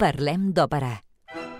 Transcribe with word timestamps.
Parlem 0.00 0.46
d'Òpera, 0.56 0.94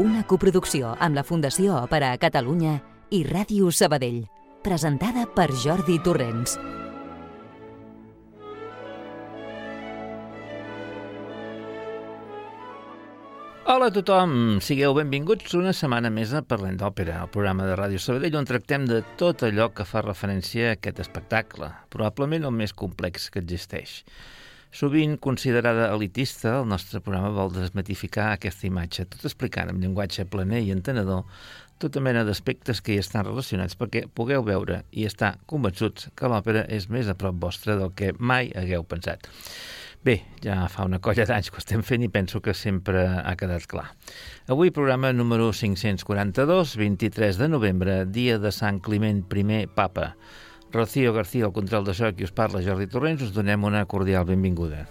una 0.01 0.23
coproducció 0.25 0.95
amb 1.05 1.19
la 1.19 1.25
Fundació 1.29 1.75
Òpera 1.77 2.15
a 2.15 2.21
Catalunya 2.23 2.79
i 3.13 3.19
Ràdio 3.27 3.69
Sabadell, 3.69 4.23
presentada 4.65 5.27
per 5.35 5.51
Jordi 5.53 5.99
Torrents. 6.01 6.55
Hola 13.69 13.93
a 13.93 13.97
tothom, 14.01 14.33
sigueu 14.65 14.97
benvinguts 14.97 15.53
una 15.61 15.77
setmana 15.77 16.09
més 16.09 16.33
a 16.33 16.41
Parlem 16.41 16.81
d'Òpera, 16.81 17.21
el 17.21 17.35
programa 17.37 17.69
de 17.69 17.77
Ràdio 17.77 18.01
Sabadell 18.01 18.41
on 18.41 18.49
tractem 18.49 18.89
de 18.89 19.05
tot 19.21 19.45
allò 19.45 19.69
que 19.69 19.85
fa 19.85 20.01
referència 20.09 20.71
a 20.73 20.81
aquest 20.81 21.05
espectacle, 21.05 21.75
probablement 21.93 22.49
el 22.49 22.57
més 22.65 22.73
complex 22.73 23.29
que 23.29 23.45
existeix. 23.45 24.01
Sovint 24.71 25.17
considerada 25.19 25.89
elitista, 25.91 26.61
el 26.61 26.69
nostre 26.71 27.01
programa 27.03 27.33
vol 27.35 27.51
desmatificar 27.55 28.29
aquesta 28.33 28.69
imatge, 28.69 29.09
tot 29.11 29.25
explicant 29.27 29.73
amb 29.73 29.83
llenguatge 29.83 30.29
planer 30.31 30.63
i 30.63 30.71
entenedor 30.71 31.25
tota 31.81 32.03
mena 32.05 32.23
d'aspectes 32.29 32.83
que 32.85 32.93
hi 32.95 33.01
estan 33.01 33.25
relacionats 33.25 33.75
perquè 33.81 34.05
pugueu 34.15 34.45
veure 34.45 34.83
i 34.93 35.07
estar 35.09 35.39
convençuts 35.51 36.11
que 36.15 36.29
l'òpera 36.29 36.67
és 36.69 36.91
més 36.93 37.09
a 37.09 37.17
prop 37.17 37.39
vostre 37.41 37.79
del 37.81 37.95
que 37.97 38.13
mai 38.19 38.53
hagueu 38.55 38.85
pensat. 38.85 39.27
Bé, 40.05 40.15
ja 40.45 40.63
fa 40.73 40.87
una 40.89 41.01
colla 41.05 41.27
d'anys 41.29 41.51
que 41.51 41.59
ho 41.59 41.61
estem 41.65 41.83
fent 41.85 42.05
i 42.07 42.13
penso 42.13 42.41
que 42.45 42.55
sempre 42.57 43.03
ha 43.09 43.35
quedat 43.37 43.67
clar. 43.69 43.89
Avui 44.49 44.71
programa 44.77 45.11
número 45.13 45.51
542, 45.57 46.77
23 46.81 47.41
de 47.41 47.49
novembre, 47.53 47.99
dia 48.09 48.39
de 48.39 48.53
Sant 48.53 48.81
Climent 48.81 49.25
I 49.29 49.67
Papa. 49.67 50.15
Rocío 50.73 51.13
García, 51.13 51.47
el 51.47 51.53
control 51.53 51.85
de 51.85 51.95
so, 51.95 52.11
qui 52.15 52.25
us 52.25 52.33
parla, 52.33 52.63
Jordi 52.63 52.87
Torrents, 52.87 53.27
us 53.27 53.35
donem 53.35 53.67
una 53.67 53.87
cordial 53.91 54.25
benvinguda. 54.25 54.87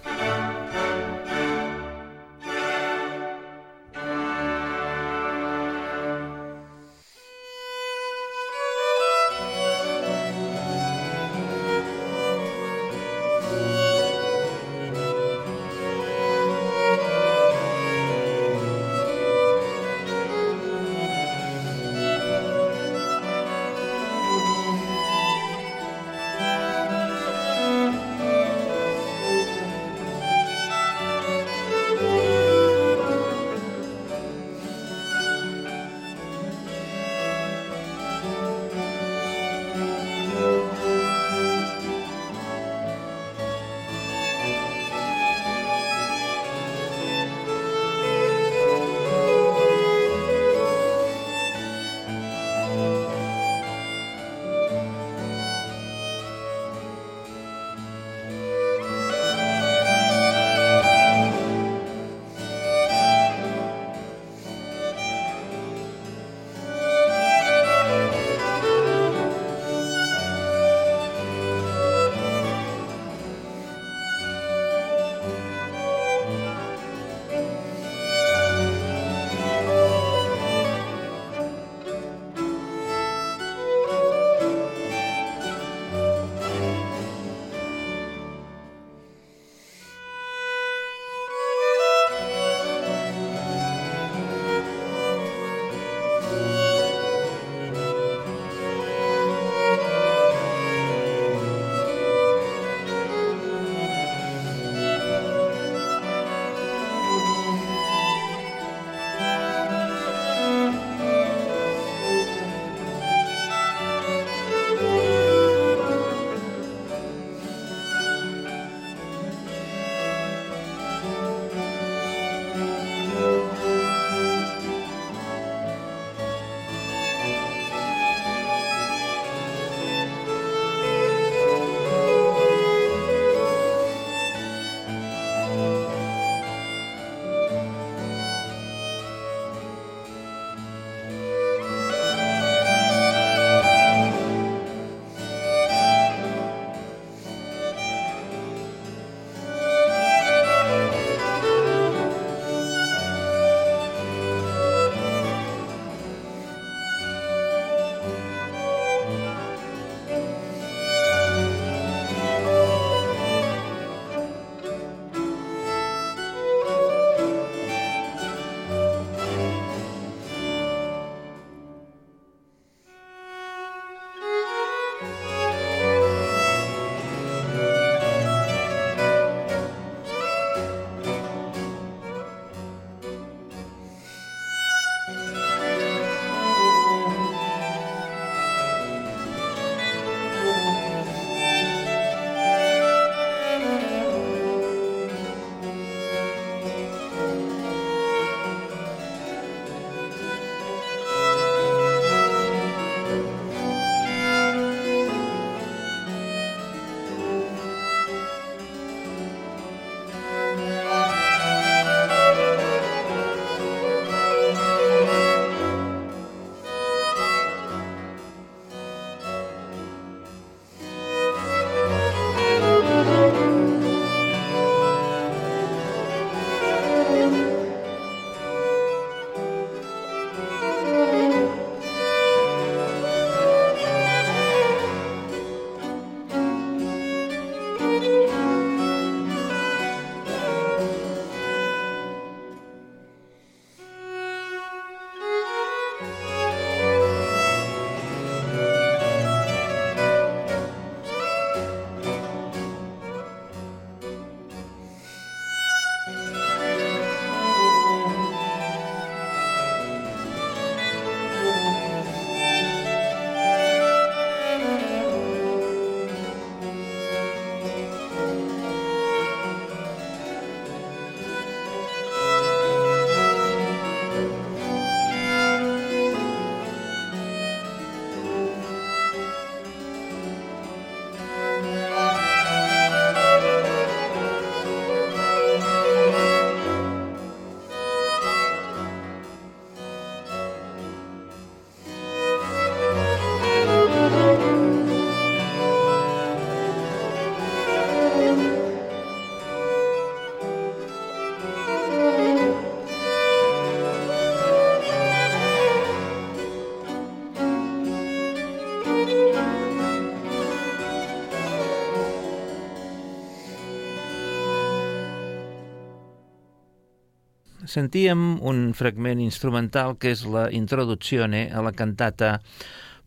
Sentíem 317.69 318.39
un 318.41 318.73
fragment 318.73 319.21
instrumental 319.21 319.93
que 320.01 320.09
és 320.15 320.23
la 320.25 320.47
introduzione 320.49 321.47
a 321.53 321.61
la 321.61 321.71
cantata 321.71 322.39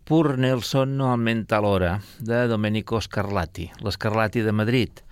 Pur 0.06 0.36
nel 0.38 0.62
sonno 0.66 1.12
aumenta 1.12 1.60
l'hora, 1.62 1.92
de 2.18 2.46
Domenico 2.50 2.98
Scarlatti, 3.00 3.68
l'Scarlatti 3.86 4.42
de 4.42 4.50
Madrid. 4.50 5.02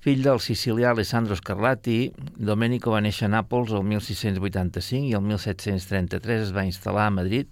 Fill 0.00 0.22
del 0.22 0.38
sicilià 0.40 0.92
Alessandro 0.94 1.34
Scarlatti, 1.34 2.12
Domenico 2.38 2.94
va 2.94 3.02
néixer 3.02 3.26
a 3.26 3.32
Nàpols 3.34 3.74
el 3.74 3.82
1685 3.90 5.10
i 5.10 5.16
el 5.18 5.26
1733 5.26 6.46
es 6.46 6.54
va 6.54 6.66
instal·lar 6.66 7.08
a 7.10 7.16
Madrid 7.18 7.50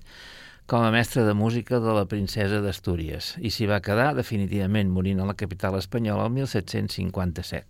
com 0.70 0.86
a 0.86 0.92
mestre 0.94 1.24
de 1.26 1.34
música 1.34 1.82
de 1.82 1.94
la 1.96 2.06
princesa 2.06 2.62
d'Astúries 2.62 3.34
i 3.42 3.50
s'hi 3.50 3.66
va 3.66 3.82
quedar 3.82 4.14
definitivament 4.16 4.90
morint 4.94 5.20
a 5.20 5.26
la 5.28 5.36
capital 5.38 5.78
espanyola 5.82 6.28
el 6.30 6.34
1757. 6.38 7.66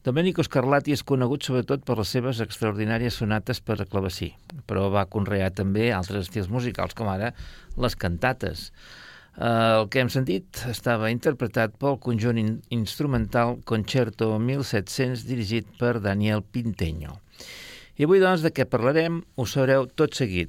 Domenico 0.00 0.40
Scarlatti 0.40 0.94
és 0.96 1.02
conegut 1.04 1.44
sobretot 1.44 1.82
per 1.84 1.98
les 1.98 2.08
seves 2.14 2.38
extraordinàries 2.40 3.18
sonates 3.20 3.58
per 3.60 3.76
a 3.82 3.84
clavecí, 3.84 4.30
però 4.64 4.86
va 4.88 5.04
conrear 5.04 5.50
també 5.52 5.90
altres 5.92 6.24
estils 6.24 6.48
musicals, 6.48 6.96
com 6.96 7.10
ara 7.12 7.34
les 7.76 7.96
cantates. 8.00 8.70
El 9.36 9.90
que 9.92 10.00
hem 10.00 10.08
sentit 10.08 10.62
estava 10.72 11.12
interpretat 11.12 11.76
pel 11.80 12.00
conjunt 12.00 12.40
in 12.40 12.54
instrumental 12.72 13.58
Concerto 13.68 14.32
1700 14.40 15.26
dirigit 15.28 15.68
per 15.78 15.98
Daniel 16.00 16.40
Pinteño. 16.42 17.20
I 18.00 18.08
avui, 18.08 18.24
doncs, 18.24 18.40
de 18.40 18.56
què 18.56 18.64
parlarem 18.64 19.20
ho 19.36 19.44
sabreu 19.44 19.84
tot 19.84 20.16
seguit. 20.16 20.48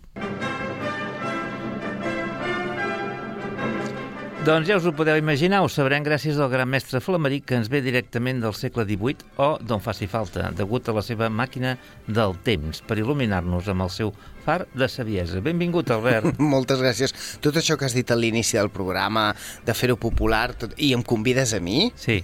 Doncs 4.41 4.65
ja 4.65 4.73
us 4.79 4.85
ho 4.89 4.91
podeu 4.97 5.19
imaginar, 5.21 5.59
ho 5.61 5.67
sabrem 5.69 6.01
gràcies 6.01 6.39
al 6.41 6.49
gran 6.49 6.65
mestre 6.65 6.97
flameric 6.97 7.43
que 7.45 7.59
ens 7.59 7.67
ve 7.69 7.77
directament 7.85 8.39
del 8.41 8.55
segle 8.57 8.87
XVIII 8.89 9.27
o 9.37 9.49
d'on 9.61 9.83
faci 9.85 10.07
falta, 10.09 10.47
degut 10.57 10.87
a 10.89 10.95
la 10.97 11.03
seva 11.05 11.27
màquina 11.29 11.75
del 12.07 12.33
temps, 12.41 12.79
per 12.81 12.97
il·luminar-nos 12.97 13.69
amb 13.69 13.85
el 13.85 13.91
seu 13.93 14.09
far 14.41 14.63
de 14.73 14.87
saviesa. 14.89 15.43
Benvingut, 15.45 15.91
Albert. 15.93 16.39
Moltes 16.53 16.81
gràcies. 16.81 17.13
Tot 17.45 17.59
això 17.61 17.77
que 17.77 17.85
has 17.85 17.93
dit 17.93 18.09
a 18.09 18.17
l'inici 18.17 18.57
del 18.57 18.71
programa, 18.73 19.27
de 19.61 19.75
fer-ho 19.77 19.99
popular, 20.01 20.55
tot... 20.57 20.73
i 20.81 20.89
em 20.97 21.05
convides 21.05 21.53
a 21.53 21.59
mi? 21.61 21.91
Sí. 21.93 22.17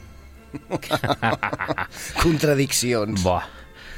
Contradiccions. 2.23 3.21
Bo. 3.21 3.37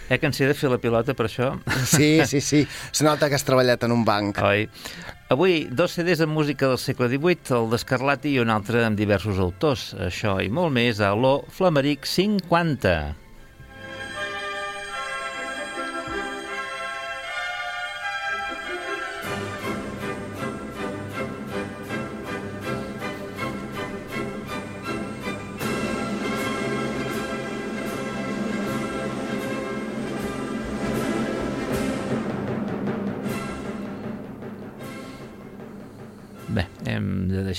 Eh 0.10 0.20
que 0.20 0.28
ens 0.28 0.42
he 0.42 0.50
de 0.50 0.58
fer 0.60 0.68
la 0.74 0.82
pilota 0.82 1.16
per 1.16 1.30
això? 1.30 1.54
Sí, 1.88 2.18
sí, 2.28 2.44
sí. 2.44 2.66
Es 2.68 3.06
nota 3.06 3.32
que 3.32 3.40
has 3.40 3.48
treballat 3.48 3.88
en 3.88 3.96
un 3.96 4.04
banc. 4.04 4.44
Oi. 4.44 4.68
Avui, 5.30 5.68
dos 5.70 5.94
CDs 5.94 6.24
amb 6.26 6.34
música 6.34 6.66
del 6.72 6.80
segle 6.82 7.06
XVIII, 7.12 7.52
el 7.60 7.68
d'Escarlati 7.70 8.32
i 8.34 8.40
un 8.42 8.50
altre 8.50 8.82
amb 8.82 8.98
diversos 8.98 9.38
autors. 9.44 9.84
Això 10.08 10.40
i 10.42 10.50
molt 10.50 10.74
més 10.74 11.04
a 11.06 11.12
l'O 11.14 11.36
Flameric 11.54 12.10
50. 12.10 13.29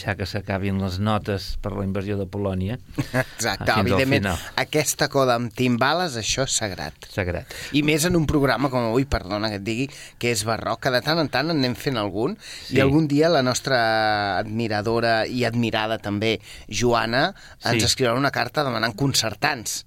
Deixar 0.00 0.16
que 0.16 0.24
s'acabin 0.26 0.78
les 0.80 0.96
notes 0.98 1.58
per 1.60 1.72
la 1.76 1.84
invasió 1.84 2.16
de 2.16 2.24
Polònia. 2.30 2.78
Exacte, 3.12 3.68
evidentment, 3.76 4.30
aquesta 4.60 5.08
coda 5.12 5.34
amb 5.36 5.52
timbales, 5.52 6.16
això 6.16 6.46
és 6.48 6.56
sagrat. 6.56 6.96
Sagrat. 7.12 7.52
I 7.76 7.82
més 7.84 8.06
en 8.08 8.16
un 8.16 8.24
programa 8.30 8.70
com 8.72 8.88
avui, 8.88 9.04
perdona 9.04 9.50
que 9.52 9.58
et 9.60 9.66
digui, 9.66 9.88
que 10.18 10.32
és 10.32 10.44
barroc, 10.48 10.80
que 10.86 10.92
de 10.94 11.02
tant 11.04 11.20
en 11.20 11.28
tant 11.28 11.50
en 11.52 11.58
anem 11.60 11.76
fent 11.76 12.00
algun, 12.00 12.38
Sí. 12.40 12.76
i 12.76 12.80
algun 12.80 13.06
dia 13.08 13.28
la 13.28 13.42
nostra 13.42 14.38
admiradora 14.38 15.26
i 15.26 15.44
admirada 15.44 15.98
també, 15.98 16.40
Joana, 16.68 17.34
ens 17.64 17.82
Sí. 17.82 17.86
escriurà 17.90 18.16
una 18.16 18.30
carta 18.32 18.64
demanant 18.64 18.96
concertants. 18.96 19.84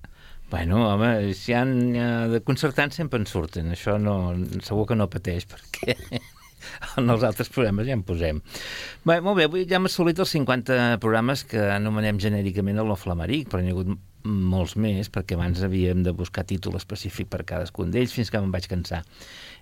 Bueno, 0.51 0.93
home, 0.93 1.34
si 1.34 1.51
hi 1.51 1.55
ha, 1.55 1.62
ha 1.63 2.27
de 2.29 2.41
concertants 2.46 2.96
sempre 2.96 3.17
en 3.17 3.25
surten. 3.25 3.72
Això 3.74 3.98
no, 4.00 4.36
segur 4.62 4.86
que 4.86 4.96
no 4.96 5.10
pateix, 5.10 5.48
perquè 5.50 5.98
en 7.00 7.10
els 7.13 7.25
altres 7.27 7.51
programes 7.53 7.88
ja 7.89 7.98
en 7.98 8.05
posem. 8.08 8.41
Bé, 9.03 9.20
molt 9.20 9.39
bé, 9.39 9.50
avui 9.50 9.67
ja 9.70 9.79
hem 9.79 9.89
assolit 9.89 10.20
els 10.24 10.34
50 10.36 10.98
programes 11.03 11.46
que 11.50 11.70
anomenem 11.74 12.22
genèricament 12.22 12.79
a 12.79 12.88
l'Oflamaric, 12.88 13.50
però 13.51 13.63
n'hi 13.63 13.74
ha 13.74 13.77
hagut 13.77 13.96
molts 14.24 14.77
més, 14.79 15.10
perquè 15.12 15.36
abans 15.36 15.60
havíem 15.63 16.03
de 16.03 16.13
buscar 16.15 16.46
títol 16.48 16.77
específic 16.79 17.27
per 17.32 17.43
cadascun 17.48 17.91
d'ells, 17.91 18.13
fins 18.15 18.32
que 18.32 18.39
me'n 18.39 18.53
vaig 18.53 18.70
cansar. 18.72 19.03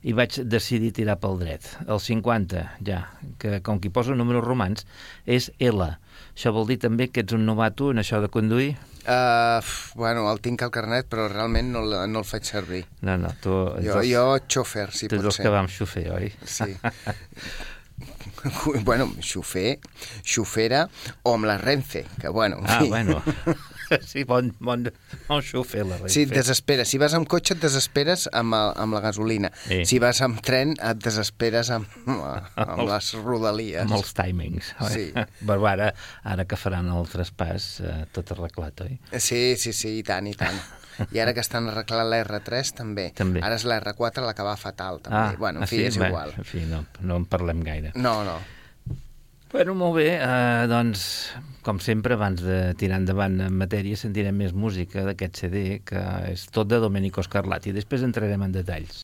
I 0.06 0.14
vaig 0.18 0.38
decidir 0.46 0.92
tirar 0.98 1.18
pel 1.22 1.40
dret. 1.42 1.66
El 1.88 2.02
50, 2.02 2.62
ja, 2.86 3.02
que 3.42 3.60
com 3.66 3.82
qui 3.82 3.90
posa 3.94 4.18
números 4.18 4.46
romans, 4.46 4.86
és 5.26 5.50
L. 5.60 5.90
Això 6.36 6.54
vol 6.54 6.70
dir 6.70 6.78
també 6.82 7.10
que 7.10 7.26
ets 7.26 7.38
un 7.38 7.46
novato 7.50 7.90
en 7.92 8.02
això 8.02 8.22
de 8.22 8.30
conduir? 8.30 8.76
Uh, 9.02 9.64
bueno, 9.96 10.28
el 10.32 10.40
tinc 10.42 10.62
al 10.62 10.70
carnet, 10.70 11.08
però 11.10 11.26
realment 11.32 11.72
no, 11.74 11.82
no 12.08 12.20
el 12.22 12.26
faig 12.26 12.44
servir. 12.46 12.84
No, 13.02 13.18
no, 13.18 13.32
tu 13.42 13.50
Jo, 13.82 13.98
dels- 14.02 14.12
jo 14.14 14.26
xòfer, 14.48 14.92
si 14.94 15.08
Tu 15.10 15.18
pot 15.18 15.34
ser. 15.34 15.44
que 15.48 15.50
vam 15.50 15.66
xofer, 15.68 16.12
oi? 16.14 16.30
Sí. 16.46 16.76
bueno, 18.86 19.10
xofer, 19.22 19.80
xofera 20.24 20.88
o 21.24 21.34
amb 21.36 21.46
la 21.50 21.58
Renfe, 21.58 22.06
que 22.20 22.28
bueno, 22.30 22.58
en 22.60 22.66
Ah, 22.70 22.80
fi. 22.82 22.90
bueno. 22.90 23.22
Sí, 24.12 24.24
bon, 24.28 24.52
bon, 24.60 24.86
bon 25.28 25.42
xofer, 25.46 25.84
la 25.86 25.98
Renfe. 25.98 26.14
Sí, 26.14 26.26
et 26.28 26.34
desesperes. 26.34 26.90
Si 26.92 27.00
vas 27.02 27.16
amb 27.18 27.28
cotxe 27.32 27.56
et 27.56 27.62
desesperes 27.64 28.28
amb, 28.34 28.56
el, 28.58 28.74
amb 28.84 28.98
la 28.98 29.02
gasolina. 29.04 29.52
Sí. 29.68 29.82
Si 29.90 30.00
vas 30.04 30.22
amb 30.26 30.42
tren 30.46 30.76
et 30.78 31.02
desesperes 31.04 31.72
amb, 31.74 31.88
amb 32.08 32.84
les 32.88 33.14
rodalies. 33.22 33.82
Amb 33.86 33.98
els 34.00 34.14
timings. 34.18 34.74
oi? 34.88 34.92
Sí. 34.94 35.08
Però 35.48 35.68
ara, 35.72 35.92
ara 36.24 36.46
que 36.50 36.60
faran 36.60 36.92
el 36.94 37.10
traspàs, 37.12 37.72
eh, 37.86 37.98
tot 38.16 38.32
arreglat, 38.36 38.86
oi? 38.88 39.00
Sí, 39.18 39.56
sí, 39.60 39.74
sí, 39.76 39.98
i 40.00 40.06
tant, 40.08 40.30
i 40.32 40.38
tant. 40.38 40.62
I 41.16 41.22
ara 41.24 41.34
que 41.34 41.42
estan 41.42 41.70
arreglant 41.72 42.10
la 42.12 42.22
R3 42.24 42.74
també. 42.78 43.10
També. 43.18 43.42
Ara 43.44 43.58
és 43.58 43.66
la 43.66 43.80
R4 43.82 44.26
la 44.26 44.34
que 44.38 44.46
va 44.46 44.56
fatal 44.60 45.02
també. 45.02 45.38
bueno, 45.40 45.64
en 45.64 45.70
fi, 45.72 45.84
és 45.88 45.98
Bé, 45.98 46.12
igual. 46.12 46.34
En 46.38 46.48
fi, 46.48 46.66
no, 46.70 46.84
no 47.02 47.22
en 47.22 47.26
parlem 47.32 47.64
gaire. 47.66 47.94
No, 47.96 48.22
no. 48.28 48.40
Bueno, 49.52 49.74
molt 49.76 49.98
bé, 49.98 50.06
eh, 50.16 50.68
doncs, 50.72 51.02
com 51.68 51.80
sempre, 51.84 52.16
abans 52.16 52.40
de 52.46 52.60
tirar 52.80 53.02
endavant 53.02 53.36
en 53.44 53.58
matèria, 53.60 54.00
sentirem 54.00 54.38
més 54.40 54.54
música 54.56 55.04
d'aquest 55.04 55.42
CD, 55.44 55.64
que 55.84 56.04
és 56.32 56.46
tot 56.56 56.70
de 56.72 56.80
Domenico 56.80 57.20
Scarlatti. 57.28 57.74
Després 57.76 58.08
entrarem 58.08 58.48
en 58.48 58.56
detalls. 58.56 59.02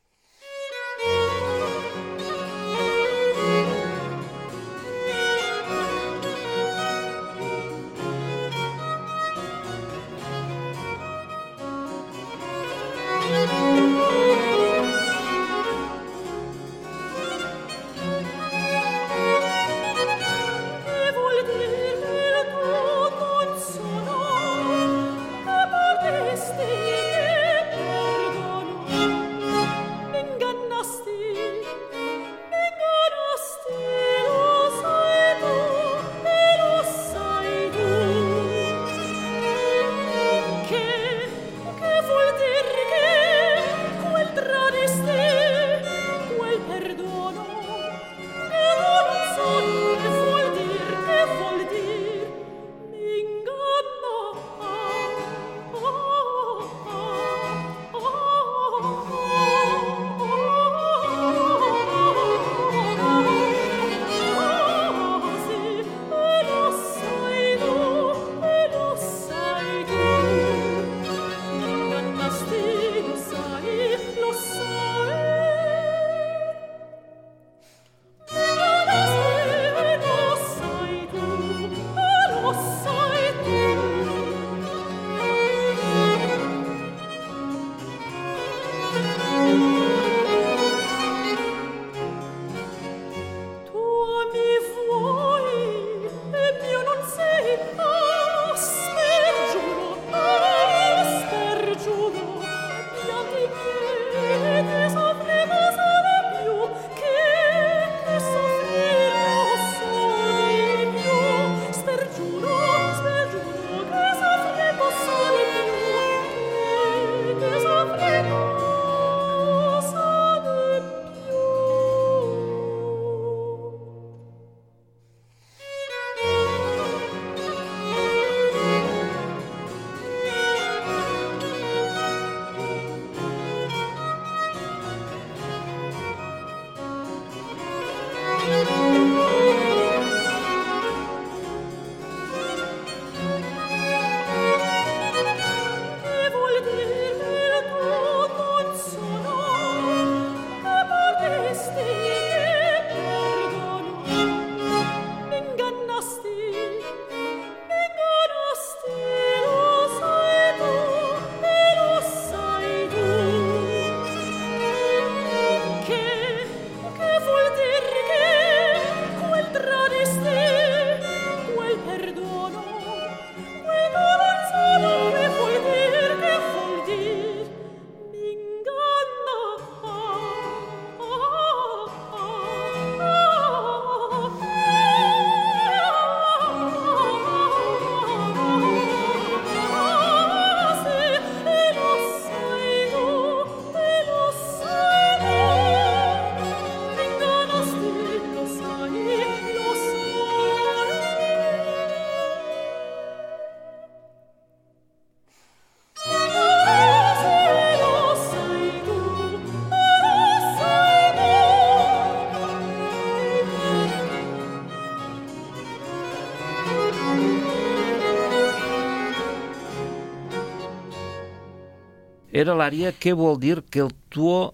Era 222.48 222.54
l'àrea 222.56 222.94
Què 222.96 223.12
vol 223.12 223.36
dir 223.44 223.58
que 223.68 223.82
el 223.84 223.90
tuo 224.08 224.54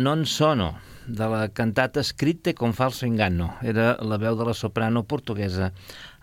non 0.00 0.22
sono, 0.24 0.70
de 1.04 1.26
la 1.28 1.42
cantata 1.52 2.00
Scritte 2.00 2.54
con 2.56 2.72
falso 2.72 3.04
inganno. 3.04 3.50
Era 3.60 3.98
la 4.00 4.16
veu 4.16 4.32
de 4.38 4.46
la 4.48 4.54
soprano 4.56 5.02
portuguesa 5.04 5.68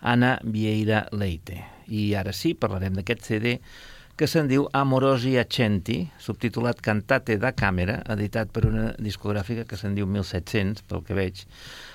Anna 0.00 0.32
Vieira 0.42 1.04
Leite. 1.12 1.60
I 1.86 2.16
ara 2.18 2.34
sí, 2.34 2.56
parlarem 2.58 2.98
d'aquest 2.98 3.22
CD 3.28 3.54
que 4.18 4.26
se'n 4.26 4.50
diu 4.50 4.66
Amorosi 4.74 5.36
Accenti, 5.38 6.00
subtitulat 6.18 6.82
Cantate 6.82 7.38
da 7.38 7.54
Càmera, 7.54 8.00
editat 8.18 8.50
per 8.50 8.66
una 8.66 8.90
discogràfica 8.98 9.62
que 9.62 9.78
se'n 9.78 9.94
diu 9.94 10.10
1700, 10.10 10.82
pel 10.90 11.06
que 11.06 11.14
veig, 11.14 11.46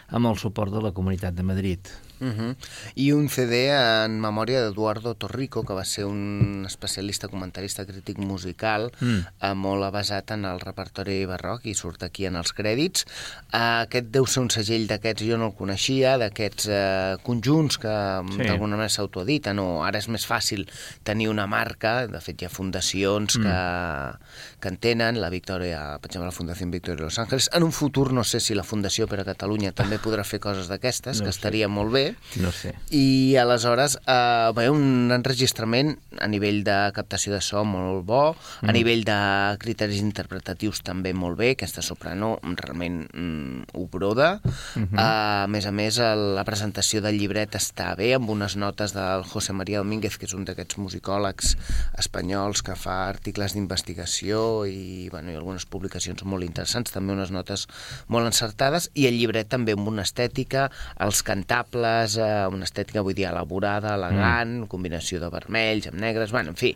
amb 0.07 0.31
el 0.31 0.39
suport 0.39 0.71
de 0.71 0.87
la 0.87 0.95
Comunitat 0.95 1.35
de 1.35 1.51
Madrid. 1.51 1.97
Uh 2.19 2.27
-huh. 2.27 2.55
I 2.95 3.11
un 3.11 3.29
CD 3.29 3.69
en 3.69 4.19
memòria 4.19 4.61
d'Eduardo 4.61 5.15
Torrico, 5.15 5.63
que 5.63 5.73
va 5.73 5.85
ser 5.85 6.05
un 6.05 6.63
especialista, 6.65 7.27
comentarista, 7.27 7.85
crític 7.85 8.17
musical, 8.17 8.91
mm. 8.99 9.19
eh, 9.41 9.53
molt 9.53 9.91
basat 9.91 10.31
en 10.31 10.45
el 10.45 10.59
repertori 10.59 11.25
barroc, 11.25 11.65
i 11.65 11.73
surt 11.73 12.03
aquí 12.03 12.25
en 12.25 12.35
els 12.35 12.53
crèdits. 12.53 13.05
Eh, 13.53 13.81
aquest 13.85 14.07
deu 14.11 14.25
ser 14.25 14.41
un 14.41 14.49
segell 14.49 14.87
d'aquests, 14.87 15.23
jo 15.23 15.37
no 15.37 15.47
el 15.47 15.55
coneixia, 15.55 16.17
d'aquests 16.17 16.67
eh, 16.67 17.17
conjunts 17.23 17.77
que 17.77 17.95
sí. 18.31 18.43
d'alguna 18.43 18.75
manera 18.77 18.89
s'autoediten, 18.89 19.59
o 19.59 19.83
ara 19.83 19.99
és 19.99 20.07
més 20.07 20.25
fàcil 20.25 20.67
tenir 21.03 21.29
una 21.29 21.47
marca, 21.47 22.07
de 22.07 22.19
fet 22.19 22.41
hi 22.41 22.45
ha 22.45 22.49
fundacions 22.49 23.37
mm. 23.37 23.43
que, 23.43 24.57
que 24.59 24.67
en 24.67 24.77
tenen, 24.77 25.21
la 25.21 25.29
Victòria, 25.29 25.99
per 26.01 26.09
exemple, 26.09 26.27
la 26.27 26.31
Fundació 26.31 26.67
Victòria 26.67 26.97
de 26.97 27.03
Los 27.03 27.19
Ángeles. 27.19 27.49
En 27.53 27.63
un 27.63 27.71
futur 27.71 28.11
no 28.13 28.23
sé 28.23 28.39
si 28.39 28.55
la 28.55 28.63
Fundació 28.63 29.07
per 29.07 29.21
a 29.21 29.25
Catalunya 29.27 29.73
també 29.75 29.99
podrà 30.01 30.23
fer 30.27 30.39
coses 30.43 30.69
d'aquestes, 30.71 31.21
no 31.21 31.27
que 31.27 31.33
estaria 31.33 31.67
molt 31.67 31.93
bé, 31.93 32.06
no 32.41 32.51
sé. 32.55 32.73
I 32.91 33.35
aleshores 33.41 33.97
eh, 34.03 34.51
va 34.55 34.67
un 34.71 35.11
enregistrament 35.13 35.95
a 36.19 36.27
nivell 36.31 36.63
de 36.67 36.77
captació 36.95 37.33
de 37.35 37.41
so 37.41 37.63
molt 37.67 38.05
bo, 38.07 38.21
mm. 38.33 38.69
a 38.69 38.75
nivell 38.75 39.03
de 39.07 39.19
criteris 39.61 40.01
interpretatius 40.03 40.81
també 40.85 41.13
molt 41.13 41.37
bé, 41.39 41.53
aquesta 41.55 41.83
soprano 41.85 42.35
realment 42.43 43.03
mm, 43.07 43.73
ho 43.73 43.85
broda. 43.91 44.39
Mm 44.75 44.83
-hmm. 44.83 44.97
uh, 44.97 45.43
a 45.43 45.47
més 45.47 45.65
a 45.65 45.71
més, 45.71 45.97
el, 45.97 46.35
la 46.35 46.43
presentació 46.43 47.01
del 47.01 47.17
llibret 47.17 47.55
està 47.55 47.95
bé, 47.95 48.13
amb 48.15 48.29
unes 48.29 48.55
notes 48.55 48.93
del 48.93 49.23
José 49.23 49.53
María 49.53 49.79
Domínguez, 49.79 50.17
que 50.17 50.25
és 50.25 50.33
un 50.33 50.45
d'aquests 50.45 50.77
musicòlegs 50.77 51.57
espanyols 51.97 52.61
que 52.61 52.75
fa 52.75 53.07
articles 53.07 53.53
d'investigació 53.53 54.65
i, 54.65 55.09
bueno, 55.09 55.31
i 55.31 55.35
algunes 55.35 55.65
publicacions 55.65 56.23
molt 56.23 56.43
interessants, 56.43 56.91
també 56.91 57.13
unes 57.13 57.31
notes 57.31 57.67
molt 58.07 58.25
encertades, 58.25 58.89
i 58.93 59.07
el 59.07 59.17
llibret 59.17 59.47
també 59.47 59.71
amb 59.71 59.87
una 59.87 60.01
estètica, 60.01 60.69
els 60.99 61.23
cantables, 61.23 61.96
casa, 61.97 62.47
una 62.53 62.67
estètica, 62.67 63.03
vull 63.05 63.15
dir, 63.17 63.27
elaborada, 63.29 63.95
elegant, 63.97 64.53
mm. 64.61 64.69
combinació 64.71 65.21
de 65.21 65.29
vermells 65.33 65.89
amb 65.91 65.99
negres, 66.01 66.31
bueno, 66.35 66.53
en 66.53 66.59
fi, 66.59 66.73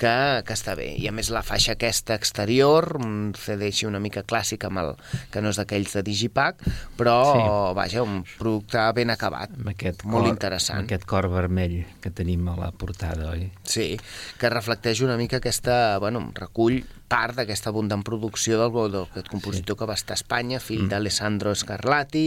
que, 0.00 0.14
que 0.46 0.56
està 0.56 0.76
bé. 0.78 0.92
I 0.98 1.08
a 1.10 1.14
més 1.14 1.30
la 1.34 1.44
faixa 1.46 1.76
aquesta 1.76 2.16
exterior, 2.18 2.96
un 3.00 3.32
CD 3.38 3.68
així 3.70 3.88
una 3.88 4.00
mica 4.02 4.24
clàssic 4.28 4.66
amb 4.68 4.82
el, 4.82 4.94
que 5.32 5.42
no 5.44 5.52
és 5.52 5.60
d'aquells 5.60 5.96
de 5.98 6.04
Digipack, 6.06 6.64
però, 6.98 7.16
sí. 7.28 7.44
vaja, 7.78 8.06
un 8.06 8.22
producte 8.38 8.86
ben 8.96 9.14
acabat, 9.14 9.54
amb 9.58 9.72
aquest 9.74 10.06
molt 10.06 10.26
cor, 10.26 10.32
interessant. 10.34 10.86
Aquest 10.86 11.06
cor 11.08 11.28
vermell 11.32 11.78
que 12.02 12.12
tenim 12.14 12.48
a 12.52 12.56
la 12.58 12.72
portada, 12.72 13.32
oi? 13.34 13.48
Sí, 13.68 13.92
que 14.40 14.52
reflecteix 14.52 15.04
una 15.04 15.18
mica 15.20 15.42
aquesta, 15.42 15.98
bueno, 16.02 16.28
recull 16.38 16.82
part 17.12 17.36
d'aquesta 17.36 17.70
abundant 17.72 18.02
producció 18.06 18.58
del, 18.62 18.94
d'aquest 18.94 19.28
compositor 19.28 19.76
sí. 19.76 19.78
que 19.80 19.88
va 19.88 19.96
estar 19.98 20.16
a 20.16 20.20
Espanya, 20.20 20.60
fill 20.62 20.86
mm. 20.86 20.92
d'Alessandro 20.92 21.52
Scarlatti, 21.58 22.24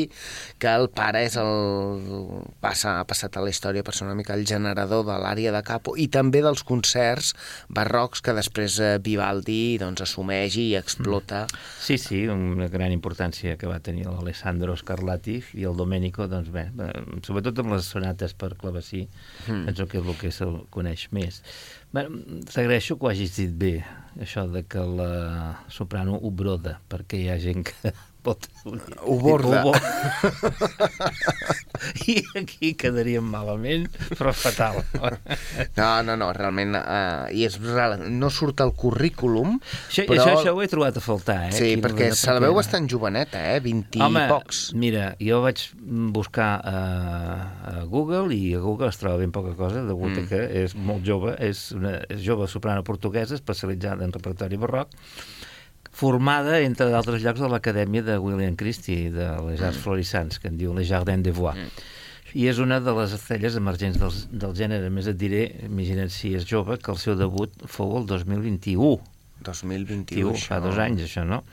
que 0.62 0.72
el 0.72 0.90
pare 0.94 1.26
és 1.26 1.38
el... 1.42 1.54
Passa, 2.62 3.00
ha 3.00 3.08
passat 3.08 3.38
a 3.38 3.44
la 3.44 3.52
història 3.52 3.84
per 3.86 3.96
ser 3.96 4.06
una 4.08 4.16
mica 4.18 4.36
el 4.36 4.46
generador 4.48 5.06
de 5.08 5.18
l'àrea 5.22 5.54
de 5.56 5.62
capo 5.66 5.96
i 6.02 6.08
també 6.12 6.42
dels 6.46 6.64
concerts 6.68 7.34
barrocs 7.74 8.22
que 8.26 8.36
després 8.38 8.78
eh, 8.82 8.92
Vivaldi 9.04 9.78
doncs, 9.82 10.04
assumeix 10.06 10.58
i 10.62 10.68
explota. 10.78 11.46
Mm. 11.46 11.64
Sí, 11.88 11.98
sí, 12.02 12.22
una 12.32 12.70
gran 12.72 12.94
importància 12.96 13.56
que 13.62 13.70
va 13.70 13.80
tenir 13.84 14.06
l'Alessandro 14.10 14.76
Scarlatti 14.78 15.40
i 15.60 15.66
el 15.66 15.78
Domenico, 15.80 16.30
doncs 16.32 16.52
bé, 16.54 16.68
sobretot 17.26 17.64
amb 17.64 17.76
les 17.76 17.90
sonates 17.90 18.36
per 18.38 18.54
clavecí, 18.60 19.06
mm. 19.48 19.66
penso 19.70 19.90
que 19.90 20.02
és 20.02 20.06
el 20.06 20.22
que 20.22 20.34
se'l 20.36 20.62
coneix 20.74 21.10
més. 21.16 21.42
T'agraeixo 21.96 22.98
que 23.00 23.08
ho 23.08 23.10
hagis 23.10 23.38
dit 23.38 23.54
bé, 23.56 23.76
això 24.20 24.44
de 24.52 24.66
que 24.68 24.84
la 24.84 25.12
soprano 25.72 26.18
ho 26.20 26.32
broda, 26.32 26.80
perquè 26.92 27.22
hi 27.22 27.30
ha 27.32 27.38
gent 27.40 27.64
que 27.70 27.94
pot... 28.26 28.48
Ho 28.66 29.20
borda. 29.22 29.62
Ho 29.64 29.74
I 32.10 32.16
aquí 32.40 32.72
quedaríem 32.80 33.26
malament, 33.30 33.86
però 34.16 34.32
fatal. 34.36 34.80
No, 35.76 35.90
no, 36.08 36.16
no, 36.18 36.32
realment, 36.36 36.76
uh, 36.80 37.28
i 37.30 37.46
és 37.46 37.60
no 38.10 38.30
surt 38.34 38.62
al 38.66 38.74
currículum, 38.78 39.60
això, 39.60 40.06
però... 40.10 40.24
Això, 40.24 40.40
això 40.40 40.56
ho 40.56 40.64
he 40.64 40.70
trobat 40.72 40.98
a 40.98 41.04
faltar, 41.04 41.38
eh? 41.50 41.54
Sí, 41.56 41.76
perquè 41.84 42.10
se 42.18 42.34
la 42.34 42.42
veu 42.44 42.56
bastant 42.58 42.90
joveneta, 42.92 43.40
eh? 43.54 43.60
20 43.64 44.02
Home, 44.06 44.26
i 44.26 44.32
pocs. 44.32 44.64
mira, 44.82 45.06
jo 45.22 45.42
vaig 45.46 45.68
buscar 46.16 46.52
a, 46.66 46.78
a 47.76 47.78
Google 47.92 48.36
i 48.36 48.56
a 48.58 48.64
Google 48.64 48.90
es 48.90 49.00
troba 49.02 49.22
ben 49.22 49.36
poca 49.36 49.54
cosa, 49.60 49.86
degut 49.86 50.16
mm. 50.16 50.28
que 50.32 50.42
és 50.64 50.76
molt 50.76 51.06
jove, 51.06 51.36
és 51.44 51.68
una 51.76 51.98
és 52.10 52.24
jove 52.26 52.50
soprano 52.52 52.86
portuguesa 52.88 53.38
especialitzada 53.38 54.06
en 54.06 54.16
repertori 54.16 54.60
barroc, 54.62 54.94
formada, 55.96 56.60
entre 56.60 56.90
d'altres 56.92 57.24
llocs, 57.24 57.42
a 57.42 57.50
l'Acadèmia 57.52 58.04
de 58.04 58.18
William 58.20 58.56
Christie, 58.60 59.10
de 59.14 59.30
les 59.48 59.62
Arts 59.62 59.78
mm. 59.78 59.84
Florissants, 59.86 60.40
que 60.42 60.52
en 60.52 60.60
diu 60.60 60.76
Les 60.76 60.90
Jardins 60.90 61.24
de 61.24 61.32
Voix. 61.36 61.56
Mm. 61.56 61.92
I 62.36 62.50
és 62.52 62.60
una 62.60 62.82
de 62.84 62.92
les 62.98 63.14
estrelles 63.16 63.56
emergents 63.56 63.96
del, 64.02 64.16
del 64.44 64.56
gènere. 64.58 64.92
Més 64.92 65.08
et 65.08 65.16
diré, 65.16 65.46
imagina't 65.70 66.12
si 66.12 66.34
és 66.36 66.44
jove, 66.50 66.76
que 66.84 66.92
el 66.92 67.00
seu 67.00 67.16
debut 67.16 67.54
fou 67.72 67.96
el 68.02 68.10
2021. 68.10 68.98
2021, 69.46 70.36
Fa 70.44 70.60
dos 70.64 70.80
anys, 70.82 71.06
això, 71.08 71.24
no? 71.28 71.44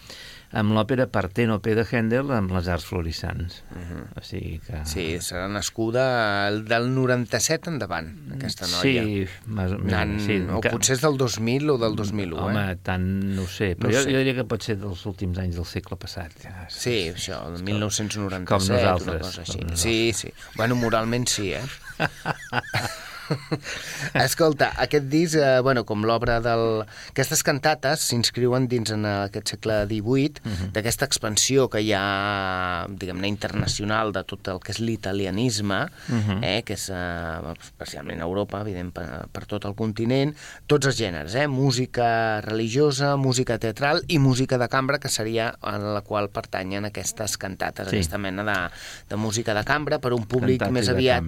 Amb 0.52 0.74
l'òpera 0.76 1.06
Partenope 1.12 1.74
de 1.76 1.84
Händel 1.88 2.30
amb 2.36 2.52
les 2.52 2.68
arts 2.72 2.84
florissants. 2.88 3.62
Uh 3.70 3.78
mhm. 3.78 4.00
-huh. 4.00 4.18
o 4.20 4.24
sigui 4.24 4.60
que... 4.66 4.84
Sí, 4.84 5.04
serà 5.20 5.48
nascuda 5.48 6.50
del 6.50 6.90
97 6.94 7.70
endavant, 7.70 8.08
aquesta 8.34 8.66
noia. 8.66 9.02
Sí, 9.02 9.26
més, 9.46 9.70
Nan... 9.82 10.18
sí 10.20 10.40
o 10.50 10.60
que... 10.60 10.70
potser 10.70 10.96
és 10.96 11.02
del 11.02 11.16
2000 11.16 11.70
o 11.70 11.78
del 11.78 11.96
2001, 11.96 12.36
Home, 12.36 12.72
eh? 12.72 12.76
tant 12.82 13.06
no 13.36 13.42
ho 13.42 13.46
sé, 13.46 13.76
però 13.76 13.88
no 13.88 13.96
jo, 13.96 14.02
sé. 14.04 14.12
jo 14.12 14.18
diria 14.18 14.34
que 14.34 14.44
pot 14.44 14.62
ser 14.62 14.76
dels 14.76 15.06
últims 15.06 15.38
anys 15.38 15.56
del 15.56 15.64
segle 15.64 15.96
passat. 15.96 16.32
Ja. 16.42 16.66
Sí, 16.68 17.10
això, 17.14 17.46
el 17.48 17.62
1997, 17.62 18.44
com 18.46 18.60
nosaltres, 18.60 19.08
una 19.08 19.18
cosa 19.18 19.40
així. 19.40 19.60
Sí, 19.74 20.12
sí. 20.12 20.32
Bueno, 20.56 20.74
moralment 20.74 21.26
sí, 21.28 21.52
eh? 21.54 21.64
Escolta, 24.26 24.72
aquest 24.82 25.08
disc, 25.12 25.36
eh, 25.36 25.60
bueno, 25.64 25.84
com 25.88 26.04
l'obra 26.06 26.38
del... 26.44 26.82
Aquestes 27.12 27.42
cantates 27.46 28.06
s'inscriuen 28.08 28.68
dins 28.70 28.92
en 28.94 29.06
aquest 29.08 29.54
segle 29.54 29.82
XVIII, 29.86 30.42
uh 30.42 30.50
-huh. 30.50 30.70
d'aquesta 30.72 31.04
expansió 31.04 31.68
que 31.68 31.80
hi 31.80 31.92
ha, 31.92 32.86
diguem-ne, 32.88 33.28
internacional 33.28 34.12
de 34.12 34.24
tot 34.24 34.48
el 34.48 34.60
que 34.60 34.72
és 34.72 34.78
l'italianisme, 34.78 35.86
uh 36.08 36.14
-huh. 36.14 36.38
eh, 36.42 36.62
que 36.62 36.74
és 36.74 36.88
eh, 36.88 37.54
especialment 37.60 38.20
a 38.20 38.24
Europa, 38.24 38.60
evident, 38.60 38.92
per, 38.92 39.28
per 39.32 39.44
tot 39.46 39.64
el 39.64 39.74
continent, 39.74 40.34
tots 40.66 40.86
els 40.86 40.98
gèneres, 40.98 41.34
eh, 41.34 41.46
música 41.46 42.40
religiosa, 42.40 43.16
música 43.16 43.58
teatral 43.58 44.02
i 44.08 44.18
música 44.18 44.58
de 44.58 44.68
cambra, 44.68 44.98
que 44.98 45.08
seria 45.08 45.54
en 45.62 45.94
la 45.94 46.00
qual 46.00 46.30
pertanyen 46.30 46.84
aquestes 46.84 47.36
cantates, 47.36 47.88
sí. 47.88 47.96
aquesta 47.96 48.18
mena 48.18 48.44
de, 48.44 48.70
de 49.08 49.16
música 49.16 49.54
de 49.54 49.64
cambra 49.64 49.98
per 49.98 50.12
un 50.12 50.26
públic 50.26 50.60
Cantate 50.60 50.72
més 50.72 50.88
aviat... 50.88 51.24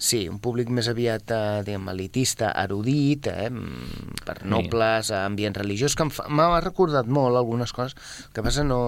Sí, 0.00 0.28
un 0.32 0.38
públic 0.38 0.70
més 0.72 0.88
aviat 0.88 1.30
diguem, 1.66 1.88
elitista, 1.92 2.52
erudit, 2.62 3.28
eh, 3.30 3.50
per 4.26 4.40
nobles, 4.44 5.10
sí. 5.10 5.16
ambient 5.16 5.56
religiós, 5.58 5.96
que 5.98 6.06
m'ha 6.06 6.48
recordat 6.62 7.08
molt 7.10 7.38
algunes 7.38 7.74
coses, 7.76 7.96
que 8.34 8.44
passa 8.44 8.64
no... 8.66 8.80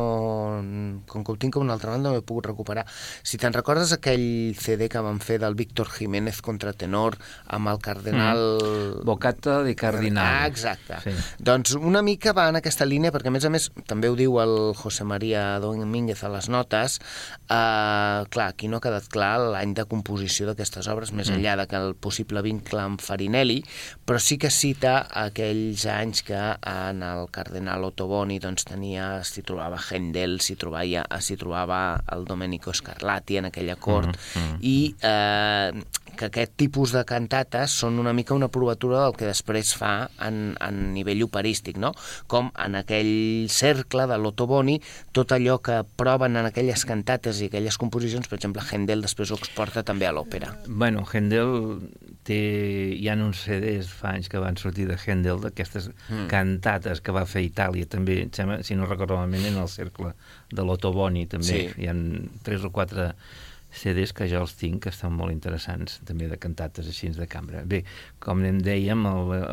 Com 1.09 1.25
que 1.25 1.35
ho 1.35 1.38
tinc 1.41 1.57
a 1.57 1.62
una 1.62 1.75
altra 1.77 1.93
banda 1.95 2.11
no 2.12 2.21
he 2.21 2.25
pogut 2.27 2.49
recuperar. 2.51 2.85
Si 3.23 3.38
te'n 3.41 3.55
recordes 3.55 3.93
aquell 3.95 4.55
CD 4.59 4.88
que 4.93 5.03
van 5.05 5.21
fer 5.23 5.38
del 5.43 5.57
Víctor 5.59 5.91
Jiménez 5.93 6.41
contra 6.45 6.73
tenor 6.73 7.19
amb 7.47 7.73
el 7.73 7.81
cardenal... 7.83 8.43
Mm. 8.61 9.05
Bocata 9.07 9.62
de 9.62 9.75
Cardinal. 9.77 10.25
Ah, 10.25 10.47
exacte. 10.47 10.99
Sí. 11.05 11.15
Doncs 11.43 11.75
una 11.79 12.03
mica 12.03 12.33
va 12.37 12.49
en 12.51 12.59
aquesta 12.61 12.87
línia, 12.88 13.12
perquè 13.15 13.33
a 13.33 13.35
més 13.35 13.47
a 13.49 13.53
més 13.53 13.69
també 13.88 14.11
ho 14.11 14.17
diu 14.19 14.38
el 14.43 14.55
José 14.79 15.05
María 15.09 15.59
Domínguez 15.62 16.23
a 16.25 16.31
les 16.33 16.49
notes, 16.53 16.99
eh, 17.49 18.25
clar, 18.33 18.49
aquí 18.49 18.69
no 18.69 18.79
ha 18.79 18.85
quedat 18.85 19.09
clar 19.12 19.35
l'any 19.55 19.75
de 19.79 19.87
composició 19.88 20.49
d'aquestes 20.49 20.88
obres, 20.93 21.12
més 21.12 21.31
mm. 21.31 21.38
enllà 21.38 21.57
de 21.62 21.69
que 21.71 21.81
el 21.81 21.95
possible 21.95 22.42
vincle 22.43 22.81
amb 22.83 23.01
Farinelli, 23.01 23.63
però 24.05 24.19
sí 24.19 24.39
que 24.39 24.51
cita 24.51 25.07
aquells 25.23 25.87
anys 25.87 26.23
que 26.27 26.43
en 26.69 27.03
el 27.07 27.29
cardenal 27.33 27.85
Ottoboni 27.89 28.39
doncs, 28.43 28.67
tenia, 28.69 29.23
s'hi 29.25 29.45
trobava 29.47 29.81
Händel, 29.81 30.39
s'hi 30.41 30.57
trobava, 30.57 31.07
trobava 31.39 31.81
el 32.13 32.25
Domenico 32.25 32.73
Scarlatti 32.73 33.37
en 33.37 33.47
aquella 33.51 33.77
cort, 33.77 34.17
mm 34.17 34.41
-hmm. 34.41 34.57
i 34.61 34.95
eh, 35.01 35.73
que 36.16 36.29
aquest 36.29 36.55
tipus 36.61 36.92
de 36.94 37.03
cantates 37.09 37.75
són 37.83 37.98
una 38.03 38.12
mica 38.16 38.35
una 38.35 38.51
provatura 38.53 39.03
del 39.05 39.16
que 39.18 39.29
després 39.29 39.72
fa 39.79 39.92
en, 40.25 40.55
en 40.61 40.81
nivell 40.94 41.25
operístic, 41.27 41.79
no? 41.81 41.92
Com 42.31 42.51
en 42.61 42.79
aquell 42.81 43.48
cercle 43.53 44.07
de 44.11 44.18
l'Otoboni, 44.20 44.79
tot 45.16 45.35
allò 45.35 45.59
que 45.64 45.81
proven 45.98 46.38
en 46.40 46.48
aquelles 46.48 46.85
cantates 46.88 47.42
i 47.42 47.51
aquelles 47.51 47.79
composicions, 47.81 48.29
per 48.29 48.38
exemple, 48.38 48.64
Händel 48.64 49.05
després 49.05 49.33
ho 49.33 49.38
exporta 49.40 49.85
també 49.87 50.09
a 50.09 50.14
l'òpera. 50.16 50.53
Bueno, 50.68 51.05
Händel 51.09 51.55
té, 52.27 52.40
hi 52.96 53.09
ha 53.11 53.16
uns 53.18 53.44
CDs 53.46 53.90
fa 53.90 54.14
anys 54.16 54.31
que 54.33 54.42
van 54.42 54.59
sortir 54.61 54.87
de 54.90 54.98
Händel, 54.98 55.40
d'aquestes 55.42 55.90
mm. 55.92 56.27
cantates 56.33 57.03
que 57.03 57.14
va 57.14 57.25
fer 57.29 57.44
Itàlia, 57.48 57.88
també, 57.90 58.20
em 58.27 58.35
sembla, 58.35 58.61
si 58.66 58.79
no 58.79 58.88
recordo 58.90 59.18
malament, 59.18 59.48
en 59.53 59.62
el 59.62 59.70
cercle 59.72 60.12
de 60.53 60.66
l'Otto 60.66 60.92
Boni, 60.94 61.27
també. 61.31 61.48
Sí. 61.48 61.83
Hi 61.83 61.88
ha 61.90 61.96
tres 62.46 62.66
o 62.66 62.70
quatre 62.75 63.12
CDs 63.73 64.13
que 64.13 64.29
jo 64.29 64.43
els 64.45 64.55
tinc, 64.61 64.83
que 64.85 64.93
estan 64.93 65.15
molt 65.17 65.33
interessants, 65.33 65.99
també 66.09 66.29
de 66.29 66.39
cantates 66.41 66.89
així 66.89 67.09
de 67.17 67.27
cambra. 67.31 67.63
Bé, 67.65 67.83
com 68.21 68.45
en 68.45 68.61
dèiem, 68.63 69.07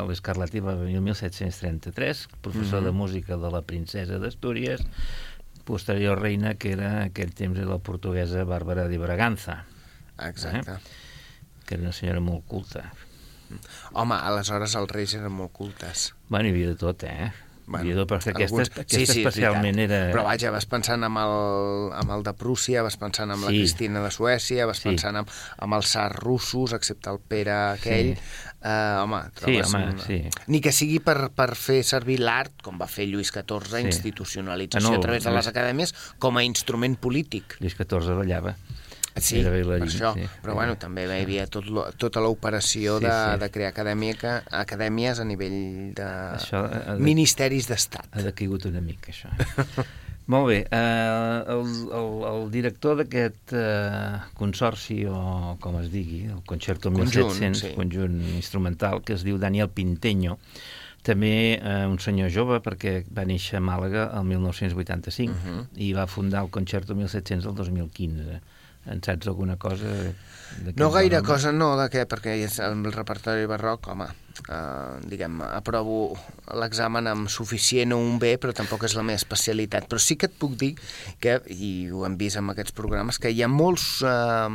l'Escarlati 0.10 0.62
va 0.64 0.76
venir 0.76 1.00
el 1.00 1.06
1733, 1.08 2.28
professor 2.42 2.82
mm 2.82 2.84
-hmm. 2.84 2.86
de 2.86 2.92
música 2.92 3.38
de 3.38 3.52
la 3.52 3.62
princesa 3.62 4.20
d'Astúries, 4.20 4.82
posterior 5.64 6.20
reina, 6.20 6.56
que 6.56 6.72
era 6.72 7.04
aquell 7.04 7.34
temps 7.34 7.60
la 7.60 7.78
portuguesa 7.78 8.44
Bàrbara 8.44 8.88
de 8.88 8.98
Braganza. 8.98 9.66
Exacte. 10.18 10.72
Eh? 10.72 10.80
Que 11.66 11.76
era 11.76 11.84
una 11.84 11.94
senyora 11.94 12.20
molt 12.20 12.46
culta. 12.48 12.92
Home, 13.94 14.16
aleshores 14.16 14.76
els 14.76 14.92
reis 14.92 15.14
eren 15.14 15.32
molt 15.32 15.54
cultes. 15.54 16.14
Bueno, 16.28 16.50
hi 16.50 16.52
havia 16.52 16.74
de 16.74 16.76
tot, 16.76 17.04
eh? 17.04 17.32
Bueno, 17.70 17.86
Bueno, 17.86 18.08
però 18.08 18.18
aquesta, 18.18 18.46
alguns- 18.48 18.72
aquesta 18.72 18.98
sí, 18.98 19.06
sí, 19.06 19.20
especialment 19.22 19.76
veritat. 19.78 19.92
era... 20.08 20.14
Però 20.16 20.24
vaja, 20.26 20.50
vas 20.50 20.66
pensant 20.66 21.04
amb 21.06 21.20
el, 21.22 21.94
amb 21.94 22.12
el 22.16 22.24
de 22.26 22.34
Prússia, 22.34 22.82
vas 22.82 22.98
pensant 22.98 23.30
amb 23.30 23.44
la 23.46 23.52
Sí. 23.52 23.60
Cristina 23.60 24.02
de 24.02 24.10
Suècia, 24.10 24.66
vas 24.66 24.80
Sí. 24.82 24.90
pensant 24.90 25.20
amb, 25.22 25.30
amb 25.60 25.74
els 25.78 25.86
tsars 25.86 26.16
russos, 26.18 26.74
excepte 26.74 27.12
el 27.14 27.20
Pere 27.20 27.54
aquell. 27.76 28.16
Sí. 28.16 28.22
Uh, 28.60 29.04
home, 29.04 29.22
Sí, 29.46 29.62
home, 29.62 29.84
una- 29.94 30.04
sí. 30.04 30.18
Ni 30.48 30.60
que 30.60 30.72
sigui 30.74 30.98
per, 31.00 31.30
per 31.32 31.56
fer 31.56 31.84
servir 31.84 32.18
l'art, 32.20 32.58
com 32.62 32.78
va 32.82 32.88
fer 32.88 33.06
Lluís 33.08 33.32
XIV, 33.32 33.80
Sí. 33.84 33.86
institucionalització 33.88 34.90
Ah, 34.90 34.92
no, 34.92 34.98
a 34.98 35.02
través 35.02 35.24
de 35.24 35.32
les 35.32 35.48
acadèmies, 35.48 35.94
com 36.18 36.36
a 36.38 36.44
instrument 36.44 36.98
polític. 36.98 37.56
Lluís 37.62 37.76
XIV 37.78 38.18
ballava. 38.18 38.56
Sí, 39.18 39.42
per 39.44 39.80
això. 39.82 40.14
sí. 40.14 40.28
Però 40.44 40.54
bueno, 40.56 40.76
també 40.78 41.06
hi 41.08 41.22
havia 41.24 41.48
tot 41.48 41.66
lo, 41.66 41.88
tota 41.98 42.22
l'operació 42.22 43.00
Sí, 43.00 43.06
de, 43.06 43.12
sí. 43.12 43.40
de 43.42 43.50
crear 43.52 43.72
acadèmica, 43.74 44.44
acadèmies 44.52 45.20
a 45.20 45.26
nivell 45.26 45.94
de 45.98 46.06
Això, 46.38 46.66
eh, 46.70 46.84
de- 46.94 47.00
ministeris 47.04 47.68
d'estat. 47.68 48.08
Ha 48.12 48.22
decaigut 48.22 48.66
una 48.70 48.82
mica, 48.82 49.12
això. 49.12 49.30
Molt 50.30 50.46
bé, 50.48 50.60
eh, 50.70 51.44
el, 51.50 51.70
el, 51.90 52.10
el 52.30 52.52
director 52.54 52.96
d'aquest 53.00 53.52
eh, 53.58 54.20
consorci, 54.38 55.00
o 55.10 55.56
com 55.60 55.80
es 55.82 55.88
digui, 55.90 56.26
el 56.30 56.44
Concerto 56.46 56.92
Conjunt, 56.94 57.34
1700, 57.34 57.64
sí. 57.64 57.72
conjunt 57.74 58.20
instrumental, 58.36 59.02
que 59.02 59.16
es 59.18 59.24
diu 59.26 59.40
Daniel 59.42 59.72
Pinteño, 59.74 60.38
també 61.02 61.58
eh, 61.58 61.88
un 61.90 61.98
senyor 61.98 62.30
jove, 62.30 62.60
perquè 62.62 63.00
va 63.10 63.26
néixer 63.26 63.58
a 63.58 63.64
Màlaga 63.64 64.12
el 64.20 64.28
1985 64.30 65.34
Mhm. 65.34 65.66
i 65.82 65.94
va 65.98 66.06
fundar 66.06 66.44
el 66.46 66.52
Concerto 66.54 66.94
1700 66.94 67.50
el 67.50 67.56
2015. 67.56 68.40
En 68.86 69.02
saps 69.04 69.28
alguna 69.28 69.58
cosa? 69.60 69.90
No 70.76 70.90
gaire 70.92 71.20
home? 71.20 71.28
cosa, 71.28 71.52
no, 71.52 71.74
de 71.78 71.90
què? 71.94 72.06
Perquè 72.10 72.38
és 72.46 72.58
el 72.64 72.80
repertori 72.94 73.46
barroc, 73.50 73.90
home, 73.92 74.08
eh, 74.48 74.96
diguem, 75.12 75.42
aprovo 75.46 76.16
l'examen 76.58 77.10
amb 77.12 77.30
suficient 77.30 77.94
o 77.94 78.00
un 78.02 78.18
B, 78.22 78.38
però 78.42 78.56
tampoc 78.56 78.88
és 78.88 78.96
la 78.98 79.04
meva 79.06 79.20
especialitat. 79.20 79.90
Però 79.92 80.02
sí 80.02 80.18
que 80.18 80.32
et 80.32 80.40
puc 80.40 80.56
dir 80.58 80.72
que, 81.22 81.38
i 81.54 81.90
ho 81.92 82.06
hem 82.08 82.18
vist 82.18 82.40
amb 82.40 82.56
aquests 82.56 82.74
programes, 82.78 83.20
que 83.20 83.34
hi 83.36 83.44
ha 83.44 83.52
molts, 83.52 84.00
eh, 84.02 84.50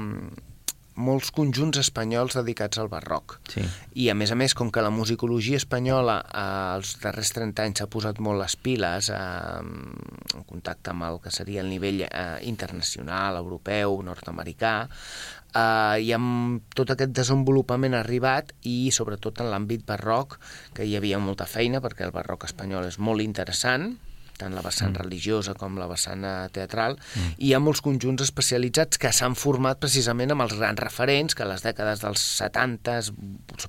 molts 0.94 1.32
conjunts 1.34 1.80
espanyols 1.80 2.36
dedicats 2.38 2.78
al 2.78 2.88
barroc. 2.92 3.38
Sí. 3.50 3.64
I 3.98 4.08
a 4.10 4.14
més 4.14 4.30
a 4.30 4.38
més, 4.38 4.54
com 4.54 4.70
que 4.70 4.82
la 4.84 4.92
musicologia 4.94 5.58
espanyola 5.60 6.20
eh, 6.24 6.76
els 6.76 6.94
darrers 7.02 7.32
30 7.34 7.66
anys 7.66 7.82
s'ha 7.82 7.90
posat 7.90 8.20
molt 8.22 8.40
les 8.42 8.56
piles 8.56 9.10
eh, 9.10 9.18
en 9.18 10.46
contacte 10.46 10.94
amb 10.94 11.08
el 11.08 11.20
que 11.24 11.34
seria 11.34 11.64
el 11.64 11.70
nivell 11.72 12.04
eh, 12.06 12.24
internacional, 12.46 13.40
europeu, 13.42 13.98
nord-americà, 14.06 14.74
eh, 15.54 15.98
i 16.06 16.14
amb 16.14 16.62
tot 16.76 16.94
aquest 16.94 17.14
desenvolupament 17.16 17.98
arribat 17.98 18.54
i 18.62 18.90
sobretot 18.94 19.42
en 19.42 19.50
l'àmbit 19.52 19.86
barroc, 19.86 20.38
que 20.74 20.86
hi 20.86 20.96
havia 20.98 21.22
molta 21.22 21.48
feina 21.50 21.82
perquè 21.84 22.06
el 22.06 22.14
barroc 22.14 22.46
espanyol 22.48 22.86
és 22.90 23.00
molt 23.02 23.24
interessant, 23.24 23.94
tant 24.38 24.54
la 24.54 24.62
vessant 24.64 24.92
mm. 24.92 25.02
religiosa 25.02 25.54
com 25.58 25.78
la 25.80 25.88
vessant 25.90 26.24
eh, 26.26 26.34
teatral, 26.54 26.96
mm. 26.98 27.34
i 27.38 27.50
hi 27.50 27.54
ha 27.54 27.60
molts 27.62 27.82
conjunts 27.84 28.24
especialitzats 28.24 29.00
que 29.00 29.12
s'han 29.14 29.36
format 29.38 29.80
precisament 29.82 30.34
amb 30.34 30.46
els 30.46 30.56
grans 30.58 30.80
referents 30.80 31.36
que 31.36 31.44
a 31.44 31.50
les 31.50 31.64
dècades 31.64 32.02
dels 32.04 32.24
70s, 32.40 33.12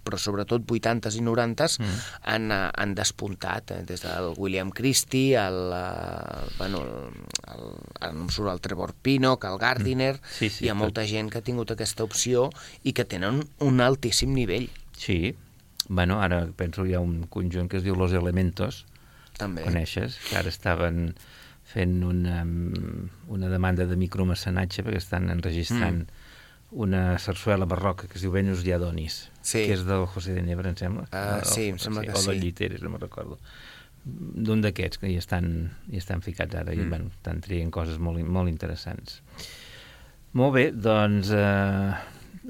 però 0.05 0.19
sobretot 0.21 0.65
80s 0.65 1.19
i 1.19 1.25
90s, 1.25 1.79
mm. 1.81 1.99
han, 2.33 2.49
eh, 2.51 2.61
han 2.73 2.95
despuntat, 2.97 3.75
eh, 3.75 3.81
des 3.87 4.05
del 4.05 4.31
William 4.37 4.71
Christie, 4.75 5.35
el, 5.39 5.59
eh, 5.75 6.47
bueno, 6.57 6.83
el, 6.85 7.67
el, 8.07 8.17
no 8.19 8.29
surt 8.31 8.53
el 8.53 8.63
Trevor 8.63 8.95
Pinnock, 9.01 9.49
el 9.49 9.59
Gardiner, 9.61 10.15
Mm. 10.15 10.33
Sí, 10.37 10.49
sí, 10.49 10.65
hi 10.65 10.69
ha 10.69 10.73
tot. 10.73 10.81
molta 10.81 11.03
gent 11.07 11.29
que 11.31 11.39
ha 11.39 11.45
tingut 11.45 11.71
aquesta 11.71 12.03
opció 12.05 12.49
i 12.83 12.93
que 12.93 13.05
tenen 13.09 13.41
un 13.63 13.81
altíssim 13.81 14.33
nivell, 14.35 14.69
Sí. 14.97 15.35
Bueno, 15.87 16.21
ara 16.21 16.47
penso 16.55 16.83
que 16.83 16.89
hi 16.89 16.93
ha 16.95 16.99
un 16.99 17.27
conjunt 17.29 17.69
que 17.69 17.77
es 17.77 17.83
diu 17.85 17.95
Los 17.95 18.13
Elementos, 18.13 18.85
també. 19.37 19.63
coneixes, 19.67 20.19
que 20.29 20.37
ara 20.39 20.49
estaven 20.49 21.15
fent 21.65 22.03
una, 22.05 22.43
una 23.27 23.49
demanda 23.49 23.85
de 23.89 23.95
micromecenatge 23.97 24.83
perquè 24.85 24.99
estan 25.01 25.29
enregistrant 25.33 26.03
mm. 26.05 26.23
una 26.85 27.17
sarsuela 27.19 27.65
barroca 27.65 28.07
que 28.07 28.15
es 28.19 28.21
diu 28.25 28.31
Venus 28.31 28.63
i 28.65 28.71
Adonis, 28.75 29.29
Sí. 29.41 29.65
que 29.65 29.73
és 29.73 29.85
del 29.85 30.05
José 30.07 30.33
de 30.33 30.41
Nebra, 30.45 30.69
em 30.69 30.77
sembla. 30.77 31.07
Ah, 31.11 31.39
O- 31.41 31.45
sí, 31.45 31.69
em 31.69 31.77
sembla 31.79 32.01
que 32.05 32.11
O 32.13 32.21
sí. 32.21 32.29
del 32.31 32.41
Lliteres, 32.41 32.81
no 32.81 32.89
me'n 32.89 33.01
recordo. 33.01 33.39
D'un 34.05 34.61
d'aquests 34.61 34.99
que 35.01 35.09
hi 35.09 35.17
estan, 35.17 35.71
hi 35.89 35.97
estan 35.97 36.21
ficats 36.21 36.53
ara 36.55 36.73
mm. 36.75 36.81
i 36.85 36.89
bueno, 36.89 37.09
estan 37.15 37.41
traient 37.41 37.71
coses 37.73 37.97
molt, 37.97 38.21
molt 38.21 38.49
interessants. 38.49 39.21
Molt 40.35 40.53
bé, 40.53 40.65
doncs 40.71 41.29
eh, 41.33 41.93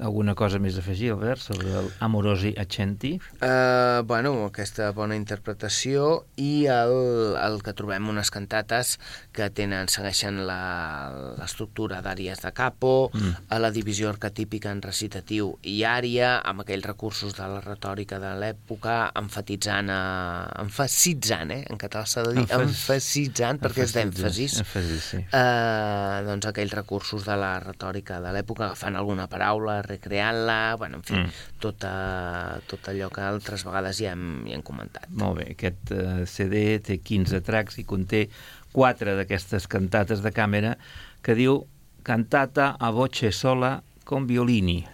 alguna 0.00 0.34
cosa 0.34 0.58
més 0.60 0.76
a 0.76 0.80
afegir, 0.84 1.10
Albert, 1.12 1.40
sobre 1.40 1.70
el 1.78 1.90
Amorosi 2.00 2.54
Accenti? 2.58 3.14
Uh, 3.40 4.02
bueno, 4.04 4.32
aquesta 4.50 4.90
bona 4.92 5.16
interpretació 5.16 6.24
i 6.36 6.66
el, 6.68 7.36
el 7.40 7.60
que 7.64 7.72
trobem 7.76 8.08
unes 8.12 8.30
cantates 8.34 8.96
que 9.32 9.48
tenen, 9.50 9.88
segueixen 9.88 10.42
la- 10.46 11.34
l'estructura 11.38 12.02
d'àries 12.04 12.42
de 12.44 12.52
capo, 12.52 13.10
Mm. 13.14 13.32
a 13.48 13.58
la 13.58 13.70
divisió 13.70 14.08
arquetípica 14.10 14.70
en 14.70 14.82
recitatiu 14.82 15.58
i 15.62 15.82
ària, 15.84 16.40
amb 16.44 16.60
aquells 16.64 16.84
recursos 16.84 17.34
de 17.36 17.46
la 17.48 17.60
retòrica 17.64 18.18
de 18.20 18.34
l'època, 18.40 19.10
enfatitzant, 19.16 19.88
a, 19.90 20.50
emfasitzant, 20.62 21.50
eh? 21.54 21.64
en 21.70 21.78
català 21.80 22.04
s'ha 22.06 22.22
de 22.26 22.34
dir, 22.34 22.44
Emfas- 22.46 22.66
emfasitzant, 22.66 23.60
perquè 23.62 23.84
és 23.86 23.94
d'èmfasis, 23.96 24.58
Èmfasis, 24.60 25.02
sí. 25.14 25.22
eh, 25.32 26.22
doncs 26.26 26.46
aquells 26.50 26.74
recursos 26.76 27.24
de 27.24 27.36
la 27.40 27.54
retòrica 27.62 28.20
de 28.20 28.32
l'època, 28.36 28.66
agafant 28.70 28.96
alguna 28.96 29.26
paraula, 29.30 29.80
recreant-la, 29.86 30.76
bueno, 30.78 30.96
en 30.96 31.02
fi, 31.02 31.14
Mm. 31.14 31.30
tot, 31.60 31.84
eh, 31.84 32.60
tot 32.66 32.88
allò 32.88 33.08
que 33.10 33.20
altres 33.20 33.64
vegades 33.64 33.98
ja 33.98 34.12
hem, 34.12 34.44
ja 34.46 34.54
hem 34.54 34.62
comentat. 34.62 35.08
Molt 35.10 35.38
bé, 35.38 35.50
aquest 35.52 35.90
eh, 35.92 36.26
CD 36.26 36.78
té 36.80 36.98
15 36.98 37.40
tracks 37.40 37.78
i 37.78 37.84
conté 37.84 38.28
quatre 38.72 39.14
d'aquestes 39.16 39.66
cantates 39.66 40.20
de 40.22 40.30
càmera 40.32 40.76
que 41.22 41.34
diu 41.34 41.66
Cantata 42.06 42.76
a 42.78 42.90
voce 42.90 43.32
sola 43.32 43.82
con 44.04 44.26
violini. 44.28 44.86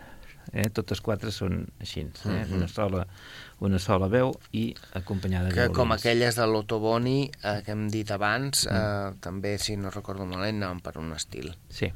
Eh? 0.53 0.71
Totes 0.73 1.01
quatre 1.01 1.31
són 1.31 1.67
així, 1.81 2.01
eh? 2.01 2.05
Mm 2.25 2.31
-hmm. 2.45 2.53
una, 2.57 2.69
sola, 2.69 3.07
una 3.61 3.79
sola 3.79 4.09
veu 4.09 4.33
i 4.53 4.75
acompanyada 4.95 5.49
de 5.49 5.51
Que 5.55 5.61
violins. 5.61 5.77
com 5.79 5.93
aquelles 5.93 6.35
de 6.37 6.47
l'Otto 6.47 6.79
Boni 6.81 7.31
eh, 7.45 7.63
que 7.65 7.73
hem 7.73 7.89
dit 7.91 8.11
abans, 8.11 8.67
Mm. 8.67 8.75
eh, 8.75 9.15
també, 9.21 9.59
si 9.59 9.77
no 9.77 9.91
recordo 9.91 10.25
malament, 10.25 10.57
anaven 10.63 10.81
per 10.81 10.97
un 10.99 11.13
estil. 11.13 11.55
Sí. 11.69 11.93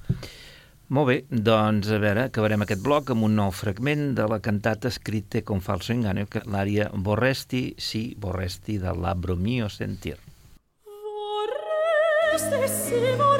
Molt 0.89 1.09
bé, 1.09 1.15
doncs 1.27 1.89
a 1.91 1.97
veure, 1.99 2.29
acabarem 2.29 2.63
aquest 2.63 2.79
bloc 2.85 3.09
amb 3.11 3.27
un 3.27 3.33
nou 3.35 3.51
fragment 3.51 4.13
de 4.15 4.23
la 4.31 4.39
cantata 4.39 4.87
Scritte 4.95 5.43
con 5.43 5.59
falso 5.59 5.91
ingano, 5.93 6.29
que 6.31 6.45
l'àrea 6.47 6.87
Vorresti, 6.95 7.75
sì, 7.77 8.15
Vorresti, 8.23 8.79
del 8.79 9.03
Labbro 9.03 9.35
mio 9.35 9.67
sentir. 9.67 10.15
Vorresti, 10.87 12.69
sì, 12.71 13.01
vorresti, 13.19 13.36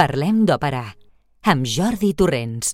Parlem 0.00 0.46
d'òpera, 0.48 0.80
amb 1.52 1.66
Jordi 1.68 2.14
Torrents. 2.16 2.70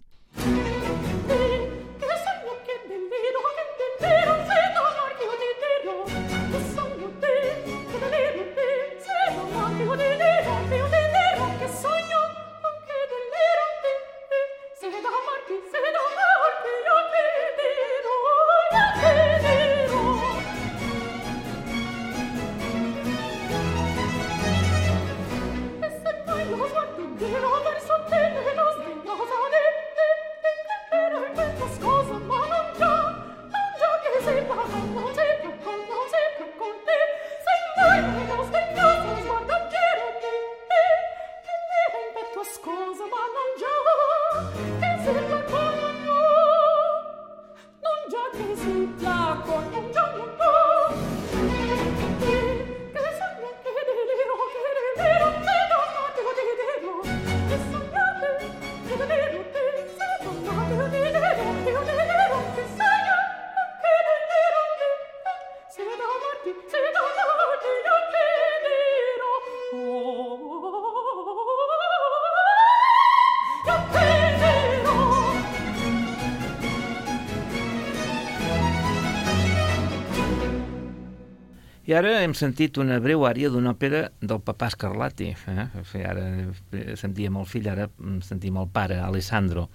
Hem 82.27 82.35
sentit 82.35 82.79
una 82.83 82.99
breu 83.03 83.23
àrea 83.29 83.51
d'una 83.53 83.73
òpera 83.77 84.07
del 84.19 84.41
papà 84.43 84.69
Scarlatti. 84.75 85.31
Eh? 85.33 85.67
O 85.79 85.85
sigui, 85.87 86.05
ara 86.07 86.97
sentíem 86.99 87.39
el 87.39 87.47
fill, 87.49 87.69
ara 87.71 87.89
sentim 88.27 88.59
el 88.59 88.71
pare, 88.73 88.99
Alessandro. 89.03 89.69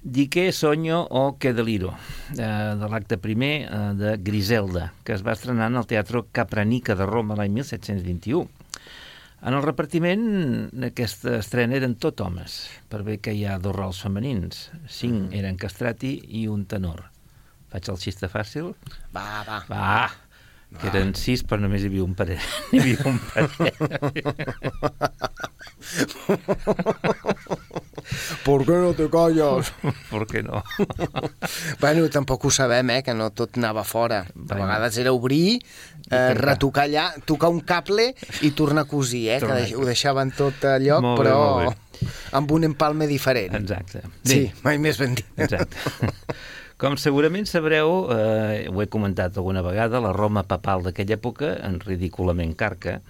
Di 0.00 0.28
che 0.30 0.52
sogno 0.52 1.00
o 1.02 1.36
che 1.36 1.52
deliro, 1.52 1.90
eh, 2.30 2.76
de 2.78 2.88
l'acte 2.88 3.18
primer 3.18 3.54
eh, 3.66 3.80
de 3.98 4.14
Griselda, 4.22 4.92
que 5.04 5.12
es 5.12 5.24
va 5.26 5.34
estrenar 5.34 5.66
en 5.68 5.76
el 5.76 5.88
Teatro 5.90 6.28
Capranica 6.32 6.94
de 6.94 7.04
Roma 7.04 7.36
l'any 7.36 7.58
1721. 7.58 8.46
En 9.38 9.54
el 9.54 9.62
repartiment 9.62 10.24
d'aquesta 10.72 11.36
estrena 11.42 11.76
eren 11.78 11.98
tot 12.00 12.22
homes, 12.24 12.62
per 12.90 13.04
bé 13.06 13.18
que 13.22 13.34
hi 13.34 13.44
ha 13.46 13.58
dos 13.62 13.76
rols 13.76 14.00
femenins. 14.02 14.68
Cinc 14.90 15.34
eren 15.36 15.58
castrati 15.58 16.16
i 16.40 16.46
un 16.50 16.64
tenor. 16.66 17.04
Faig 17.68 17.90
el 17.92 18.00
xiste 18.00 18.30
fàcil? 18.32 18.72
Va, 19.12 19.44
va. 19.46 19.60
Va, 19.68 20.08
que 20.76 20.88
eren 20.90 21.14
sis, 21.16 21.40
però 21.48 21.60
només 21.62 21.80
hi 21.82 21.88
havia 21.90 22.04
un 22.04 22.14
parell. 22.18 22.42
Hi 22.72 22.78
havia 22.82 23.02
un 23.08 23.18
parell. 23.32 23.88
¿Por 28.44 28.64
qué 28.64 28.72
no 28.72 28.92
te 28.96 29.08
callas? 29.10 29.72
per 30.10 30.24
què 30.28 30.42
no? 30.44 30.62
bueno, 31.82 32.08
tampoc 32.12 32.44
ho 32.48 32.50
sabem, 32.54 32.90
eh, 32.96 33.02
que 33.04 33.14
no 33.16 33.30
tot 33.36 33.56
anava 33.60 33.84
fora. 33.84 34.20
A 34.24 34.26
Bueno. 34.34 34.62
vegades 34.64 34.98
era 34.98 35.12
obrir, 35.12 35.60
eh, 36.10 36.34
retocar 36.34 36.84
allà, 36.88 37.12
tocar 37.24 37.48
un 37.52 37.60
cable 37.60 38.14
i 38.42 38.50
tornar 38.52 38.82
a 38.86 38.88
cosir, 38.88 39.28
eh, 39.30 39.38
que 39.40 39.46
Tornar 39.46 39.74
ho 39.76 39.84
deixaven 39.88 40.30
tot 40.36 40.64
a 40.64 40.78
lloc, 40.78 41.02
Molt 41.04 41.18
bé, 41.20 41.24
però 41.28 41.74
amb 42.38 42.50
un 42.52 42.64
empalme 42.64 43.06
diferent. 43.10 43.54
Exacte. 43.58 44.02
Sí, 44.24 44.52
mai 44.64 44.78
més 44.78 44.98
ben 45.00 45.14
dit. 45.18 45.26
Exacte. 45.36 45.76
Com 46.78 46.94
segurament 46.94 47.48
sabreu, 47.50 48.04
eh, 48.14 48.68
ho 48.70 48.82
he 48.82 48.86
comentat 48.86 49.34
alguna 49.36 49.64
vegada, 49.66 49.98
la 49.98 50.12
Roma 50.14 50.44
papal 50.46 50.84
d'aquella 50.86 51.16
època, 51.16 51.56
en 51.66 51.80
ridículament 51.82 52.52
carca, 52.54 53.00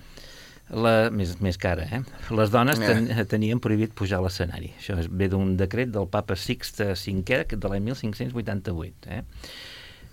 la, 0.73 1.11
més, 1.13 1.35
més 1.45 1.61
cara, 1.61 1.85
eh? 1.93 2.01
Les 2.33 2.49
dones 2.53 2.81
ten, 2.81 3.11
tenien 3.29 3.61
prohibit 3.61 3.93
pujar 3.97 4.23
a 4.23 4.25
l'escenari. 4.25 4.73
Això 4.81 4.97
és, 5.01 5.11
ve 5.13 5.29
d'un 5.29 5.53
decret 5.61 5.93
del 5.93 6.09
papa 6.09 6.37
Sixte 6.37 6.95
V 6.97 7.45
de 7.53 7.69
l'any 7.69 7.85
1588, 7.91 9.13
eh? 9.13 9.21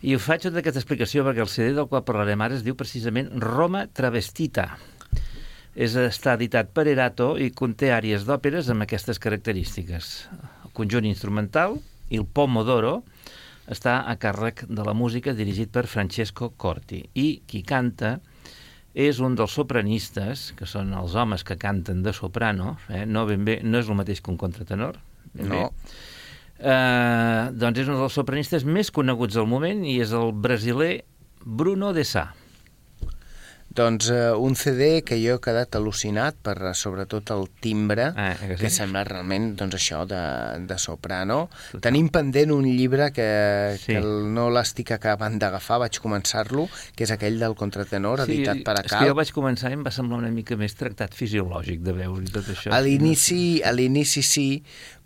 I 0.04 0.20
us 0.20 0.28
faig 0.28 0.44
tota 0.44 0.60
aquesta 0.60 0.84
explicació 0.84 1.24
perquè 1.24 1.44
el 1.46 1.52
CD 1.52 1.72
del 1.80 1.88
qual 1.88 2.04
parlarem 2.04 2.44
ara 2.44 2.60
es 2.60 2.68
diu 2.68 2.76
precisament 2.76 3.32
Roma 3.40 3.86
Travestita. 3.88 4.68
És, 5.76 5.96
està 5.96 6.36
editat 6.36 6.76
per 6.76 6.90
Erato 6.92 7.38
i 7.40 7.54
conté 7.56 7.96
àrees 7.96 8.28
d'òperes 8.28 8.68
amb 8.72 8.84
aquestes 8.84 9.20
característiques. 9.24 10.14
El 10.68 10.76
conjunt 10.76 11.08
instrumental, 11.08 11.80
Il 12.12 12.28
Pomodoro, 12.28 13.00
està 13.72 14.04
a 14.08 14.16
càrrec 14.22 14.66
de 14.70 14.84
la 14.86 14.94
música 14.94 15.34
dirigit 15.34 15.72
per 15.74 15.88
Francesco 15.90 16.52
Corti 16.58 17.02
i 17.18 17.42
qui 17.48 17.64
canta 17.66 18.20
és 18.96 19.20
un 19.20 19.34
dels 19.36 19.52
sopranistes, 19.52 20.54
que 20.56 20.66
són 20.70 20.94
els 20.96 21.16
homes 21.20 21.44
que 21.44 21.58
canten 21.60 22.04
de 22.06 22.14
soprano, 22.16 22.78
eh? 22.88 23.04
no 23.06 23.26
ben 23.28 23.44
bé, 23.44 23.60
no 23.64 23.82
és 23.82 23.90
el 23.92 23.98
mateix 24.00 24.22
que 24.24 24.32
un 24.32 24.38
contratenor, 24.40 25.02
ben 25.34 25.50
No. 25.50 25.56
bé. 25.56 25.96
Eh, 26.56 27.50
doncs 27.52 27.82
és 27.84 27.90
un 27.92 27.98
dels 28.00 28.14
sopranistes 28.16 28.64
més 28.64 28.92
coneguts 28.96 29.36
al 29.36 29.50
moment 29.52 29.84
i 29.84 29.98
és 30.00 30.14
el 30.16 30.32
brasiler 30.32 31.04
Bruno 31.44 31.92
de 31.94 32.06
Sá. 32.08 32.30
Doncs 33.76 34.08
eh, 34.10 34.32
un 34.32 34.56
CD 34.56 35.02
que 35.04 35.18
jo 35.20 35.36
he 35.36 35.42
quedat 35.44 35.76
al·lucinat 35.76 36.38
per 36.42 36.56
eh, 36.64 36.74
sobretot 36.74 37.32
el 37.36 37.50
timbre, 37.60 38.06
Ah, 38.16 38.32
eh 38.32 38.48
que 38.48 38.56
sí? 38.58 38.62
que 38.64 38.70
sembla 38.72 39.04
realment 39.04 39.50
doncs, 39.60 39.76
això 39.76 40.06
de, 40.08 40.22
de 40.66 40.78
soprano. 40.80 41.50
Total. 41.74 41.82
Tenim 41.90 42.08
pendent 42.10 42.54
un 42.56 42.64
llibre 42.66 43.12
que, 43.12 43.76
Sí. 43.80 43.92
que 43.92 43.98
el, 44.00 44.34
no 44.34 44.48
l'estic 44.50 44.92
acabant 44.96 45.36
d'agafar, 45.42 45.80
vaig 45.84 46.00
començar-lo, 46.00 46.70
que 46.96 47.04
és 47.04 47.12
aquell 47.12 47.38
del 47.40 47.56
contratenor, 47.60 48.24
editat 48.24 48.64
per 48.64 48.78
és 48.80 48.88
que 48.88 48.96
Acal. 48.96 49.10
jo 49.10 49.16
vaig 49.20 49.32
començar 49.36 49.70
i 49.70 49.74
em 49.74 49.84
va 49.84 49.92
semblar 49.92 50.20
una 50.24 50.32
mica 50.32 50.56
més 50.56 50.74
tractat 50.76 51.14
fisiològic 51.14 51.84
de 51.84 51.92
veus 52.00 52.22
i 52.24 52.32
tot 52.32 52.48
això. 52.48 52.72
A 52.72 52.80
a 52.80 53.72
l'inici 53.76 54.22
sí, 54.24 54.64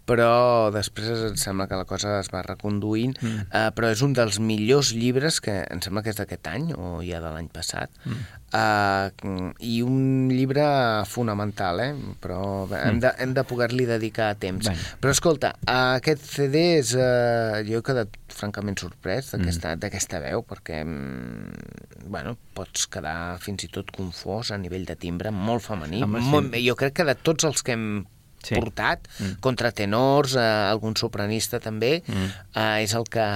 però 0.10 0.69
després 0.74 1.24
em 1.30 1.38
sembla 1.39 1.67
que 1.69 1.78
la 1.78 1.88
cosa 1.89 2.17
es 2.24 2.32
va 2.34 2.41
reconduint, 2.45 3.15
mm. 3.22 3.48
uh, 3.52 3.69
però 3.76 3.91
és 3.93 4.02
un 4.06 4.15
dels 4.17 4.39
millors 4.41 4.93
llibres 4.98 5.39
que 5.43 5.62
em 5.69 5.82
sembla 5.86 6.04
que 6.06 6.13
és 6.13 6.19
d'aquest 6.19 6.50
any 6.50 6.72
o 6.74 7.00
ja 7.06 7.22
de 7.22 7.34
l'any 7.36 7.50
passat, 7.54 7.93
mm. 8.06 8.24
uh, 8.58 9.54
i 9.62 9.80
un 9.86 10.32
llibre 10.34 10.65
fonamental, 11.10 11.84
eh? 11.86 11.91
però 12.24 12.41
hem 12.80 13.02
de, 13.04 13.13
hem 13.22 13.36
de 13.38 13.45
poder-li 13.48 13.86
dedicar 13.89 14.32
temps. 14.41 14.65
Bueno. 14.69 14.89
Però 15.04 15.15
escolta, 15.15 15.54
uh, 15.65 16.00
aquest 16.00 16.26
CD 16.26 16.65
és... 16.80 16.95
Uh, 16.98 17.62
jo 17.69 17.80
he 17.80 17.86
quedat 17.86 18.13
francament 18.34 18.80
sorprès 18.80 19.34
d'aquesta 19.36 20.19
mm. 20.19 20.24
veu, 20.26 20.45
perquè 20.48 20.82
mm, 20.86 22.08
bueno, 22.10 22.36
pots 22.58 22.88
quedar 22.91 23.38
fins 23.43 23.65
i 23.67 23.74
tot 23.74 23.91
confós 23.95 24.54
a 24.54 24.60
nivell 24.62 24.88
de 24.88 24.95
timbre, 25.00 25.34
molt 25.34 25.65
femení. 25.65 26.02
Home, 26.06 26.24
sí. 26.24 26.32
molt, 26.34 26.58
jo 26.63 26.78
crec 26.80 27.00
que 27.00 27.08
de 27.10 27.17
tots 27.19 27.48
els 27.50 27.65
que 27.65 27.76
hem 27.76 27.91
Sí. 28.39 28.56
portat, 28.56 29.04
mm. 29.19 29.39
contratenors, 29.43 30.38
eh, 30.39 30.71
algun 30.71 30.95
sopranista 30.95 31.60
també, 31.60 31.99
mm. 32.06 32.30
eh, 32.54 32.84
és 32.86 32.93
el 32.95 33.04
que, 33.12 33.28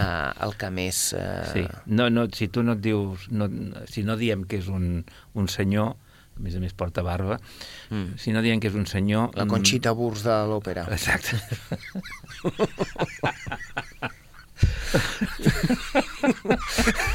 el 0.48 0.56
que 0.60 0.70
més... 0.72 1.14
Eh... 1.18 1.44
Sí. 1.52 1.66
No, 1.92 2.08
no, 2.14 2.28
si 2.34 2.48
tu 2.48 2.64
no 2.64 2.74
et 2.78 2.82
dius... 2.86 3.28
No, 3.32 3.50
si 3.92 4.04
no 4.08 4.16
diem 4.20 4.48
que 4.48 4.58
és 4.64 4.68
un, 4.72 5.04
un 5.36 5.48
senyor, 5.52 5.96
a 6.34 6.40
més 6.42 6.56
a 6.56 6.60
més 6.64 6.74
porta 6.74 7.04
barba, 7.06 7.38
mm. 7.92 8.16
si 8.22 8.32
no 8.34 8.42
diem 8.46 8.60
que 8.64 8.70
és 8.72 8.78
un 8.80 8.88
senyor... 8.90 9.24
La 9.36 9.46
mm, 9.46 9.52
Conxita 9.52 9.92
Burs 9.98 10.22
de 10.26 10.36
l'òpera. 10.50 10.84
Exacte. 10.96 11.34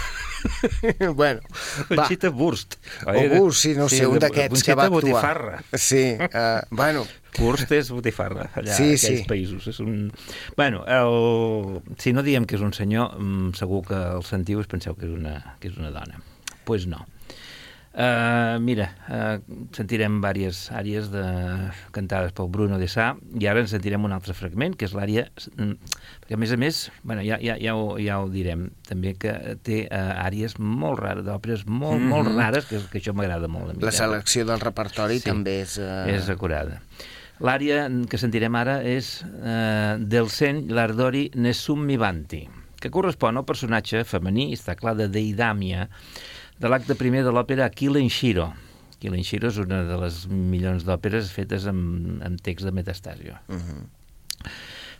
bueno, 1.20 1.40
va. 1.90 2.05
Conxita 2.05 2.31
Burst. 2.31 2.77
O 3.07 3.14
Burs, 3.35 3.59
sí, 3.59 3.74
no 3.77 3.88
sé, 3.88 4.07
un 4.07 4.20
d'aquests 4.22 4.64
que 4.66 4.77
va 4.79 4.88
actuar. 4.88 5.03
Botifarra. 5.03 5.62
Sí, 5.72 6.05
uh, 6.18 6.62
bueno, 6.70 7.05
Burst 7.38 7.72
és 7.77 7.90
botifarra, 7.92 8.48
allà 8.59 8.74
Sí, 8.77 8.96
sí, 8.96 9.12
aquells 9.12 9.22
sí. 9.22 9.29
països. 9.31 9.68
És 9.72 9.83
un... 9.85 10.11
bueno, 10.57 10.85
el... 10.87 11.83
si 12.01 12.14
no 12.16 12.24
diem 12.27 12.48
que 12.48 12.59
és 12.59 12.64
un 12.64 12.74
senyor, 12.77 13.14
mm, 13.18 13.53
segur 13.59 13.85
que 13.90 14.01
el 14.16 14.27
sentiu 14.27 14.62
i 14.62 14.70
penseu 14.70 14.96
que 14.98 15.07
és 15.09 15.14
una, 15.14 15.37
que 15.62 15.70
és 15.72 15.79
una 15.79 15.92
dona. 15.94 16.18
Doncs 16.18 16.64
pues 16.68 16.85
no. 16.85 17.07
Uh, 17.99 18.61
mira, 18.63 18.93
uh, 19.11 19.41
sentirem 19.75 20.21
diverses 20.23 20.69
àrees 20.71 21.09
de, 21.11 21.23
cantades 21.91 22.31
pel 22.37 22.47
Bruno 22.55 22.77
de 22.79 22.87
Sá 22.87 23.09
i 23.35 23.49
ara 23.51 23.65
ens 23.65 23.73
sentirem 23.75 24.05
un 24.07 24.15
altre 24.15 24.37
fragment, 24.39 24.77
que 24.79 24.87
és 24.87 24.95
l'àrea... 24.95 25.25
mm, 25.57 25.97
Perquè, 26.23 26.37
a 26.37 26.39
més 26.39 26.53
a 26.55 26.59
més, 26.61 26.79
bueno, 27.03 27.25
ja, 27.27 27.41
ja, 27.43 27.57
ja, 27.59 27.75
ho, 27.75 27.97
ja 27.99 28.21
ho 28.23 28.29
direm, 28.31 28.69
també 28.87 29.17
que 29.19 29.35
té 29.67 29.81
uh, 29.89 30.13
àrees 30.23 30.55
molt 30.63 31.03
rares, 31.03 31.27
d'òperes 31.27 31.67
molt, 31.67 31.99
mm 31.99 32.05
-hmm. 32.05 32.15
molt 32.15 32.37
rares, 32.37 32.71
que, 32.71 32.79
que 32.93 33.01
això 33.03 33.17
m'agrada 33.19 33.49
molt. 33.49 33.71
a 33.71 33.75
mi, 33.75 33.83
la 33.83 33.91
selecció 33.91 34.47
del 34.47 34.61
repertori 34.61 35.19
Sí. 35.19 35.31
també 35.31 35.61
és... 35.63 35.79
Uh... 35.79 36.07
és 36.07 36.29
acurada. 36.29 36.79
L'àrea 37.41 37.89
que 38.11 38.19
sentirem 38.19 38.55
ara 38.59 38.83
és 38.83 39.25
eh, 39.25 39.97
del 39.99 40.29
Sen 40.29 40.67
Lardori 40.75 41.31
Nessun 41.35 41.85
Mivanti, 41.87 42.49
que 42.81 42.91
correspon 42.91 43.37
al 43.37 43.45
personatge 43.45 44.05
femení, 44.05 44.53
està 44.55 44.75
clar, 44.75 44.97
de 44.99 45.09
Deidamia, 45.09 45.89
de 46.59 46.71
l'acte 46.71 46.97
primer 46.99 47.23
de 47.27 47.33
l'òpera 47.35 47.68
Achille 47.68 48.01
in 48.03 48.11
Shiro. 48.11 48.49
Achille 48.97 49.18
in 49.18 49.27
Shiro 49.27 49.51
és 49.53 49.61
una 49.62 49.85
de 49.87 49.99
les 50.01 50.25
milions 50.31 50.85
d'òperes 50.87 51.31
fetes 51.35 51.68
amb, 51.71 52.18
amb 52.27 52.42
text 52.42 52.66
de 52.66 52.75
Metastasio. 52.75 53.38
Uh 53.49 53.57
-huh. 53.57 53.87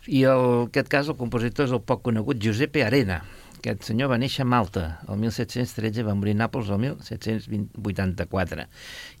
I 0.07 0.23
el, 0.23 0.39
en 0.39 0.67
aquest 0.67 0.87
cas 0.87 1.07
el 1.07 1.17
compositor 1.17 1.65
és 1.65 1.71
el 1.71 1.81
poc 1.81 2.01
conegut 2.01 2.39
Giuseppe 2.41 2.83
Arena. 2.85 3.23
Aquest 3.59 3.83
senyor 3.83 4.09
va 4.09 4.17
néixer 4.17 4.45
a 4.45 4.45
Malta 4.45 4.99
el 5.09 5.17
1713, 5.17 6.03
va 6.03 6.15
morir 6.15 6.31
a 6.31 6.39
Nàpols 6.45 6.69
el 6.69 6.79
1784. 6.79 8.65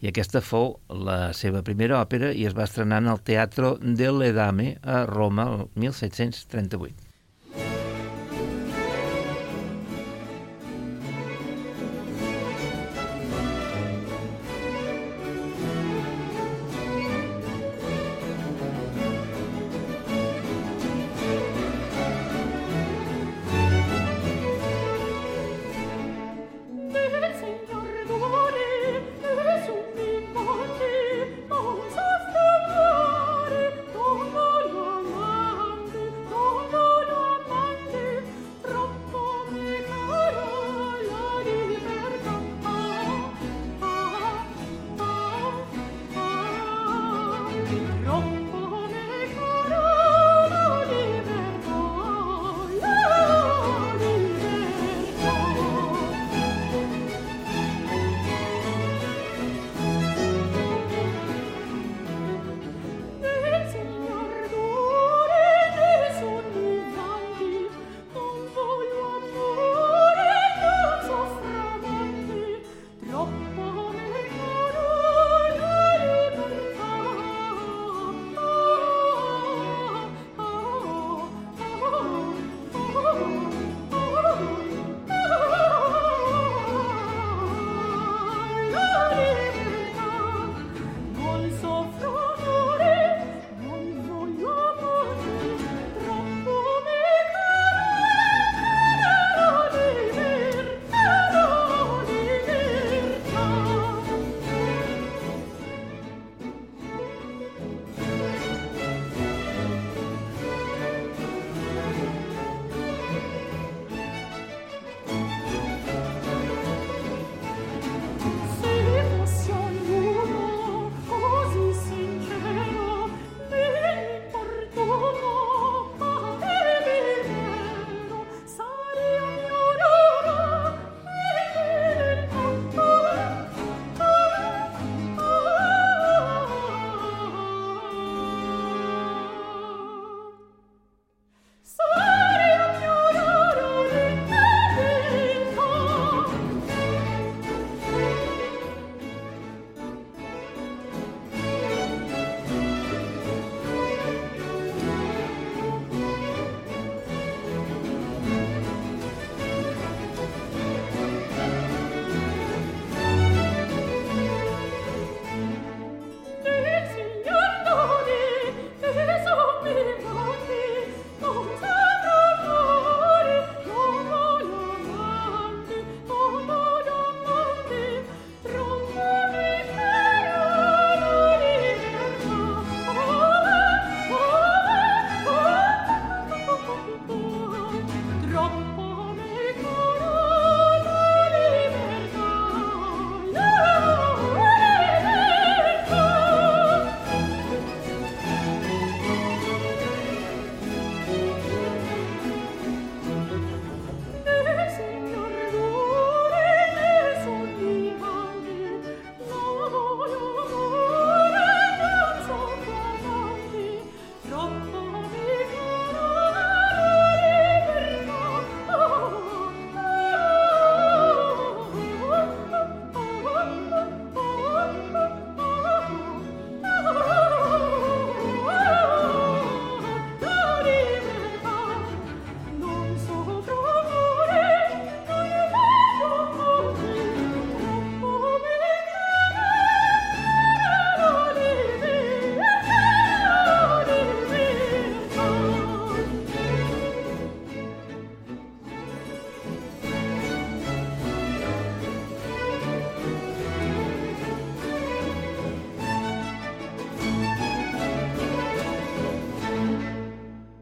I 0.01 0.07
aquesta 0.07 0.39
fou 0.41 0.79
la 0.89 1.33
seva 1.33 1.61
primera 1.61 1.99
òpera 1.99 2.31
i 2.31 2.45
es 2.45 2.55
va 2.55 2.63
estrenar 2.63 3.01
en 3.03 3.07
el 3.07 3.19
Teatro 3.19 3.77
delle 3.81 4.31
Dame 4.31 4.77
a 4.81 5.05
Roma 5.05 5.43
el 5.43 5.67
1738. 5.75 7.08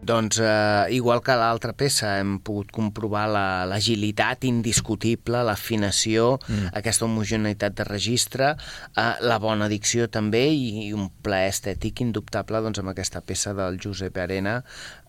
Doncs, 0.08 0.38
eh, 0.40 0.94
igual 0.96 1.20
que 1.26 1.36
l'altra 1.36 1.74
peça, 1.76 2.14
hem 2.22 2.38
pogut 2.40 2.70
comprovar 2.72 3.26
la- 3.28 3.66
l'agilitat 3.68 4.46
indiscutible, 4.48 5.42
l'afinació, 5.44 6.38
mm. 6.48 6.70
aquesta 6.80 7.04
homogeneïtat 7.10 7.76
de 7.76 7.84
registre, 7.84 8.54
eh, 8.96 9.08
la 9.28 9.38
bona 9.44 9.68
dicció 9.68 10.08
també 10.08 10.46
i, 10.54 10.88
i 10.88 10.94
un 10.96 11.10
plaer 11.26 11.50
estètic 11.52 12.00
indubtable 12.06 12.62
doncs, 12.64 12.80
amb 12.80 12.94
aquesta 12.94 13.20
peça 13.22 13.52
del 13.58 13.80
Josep 13.84 14.16
Arena 14.24 14.62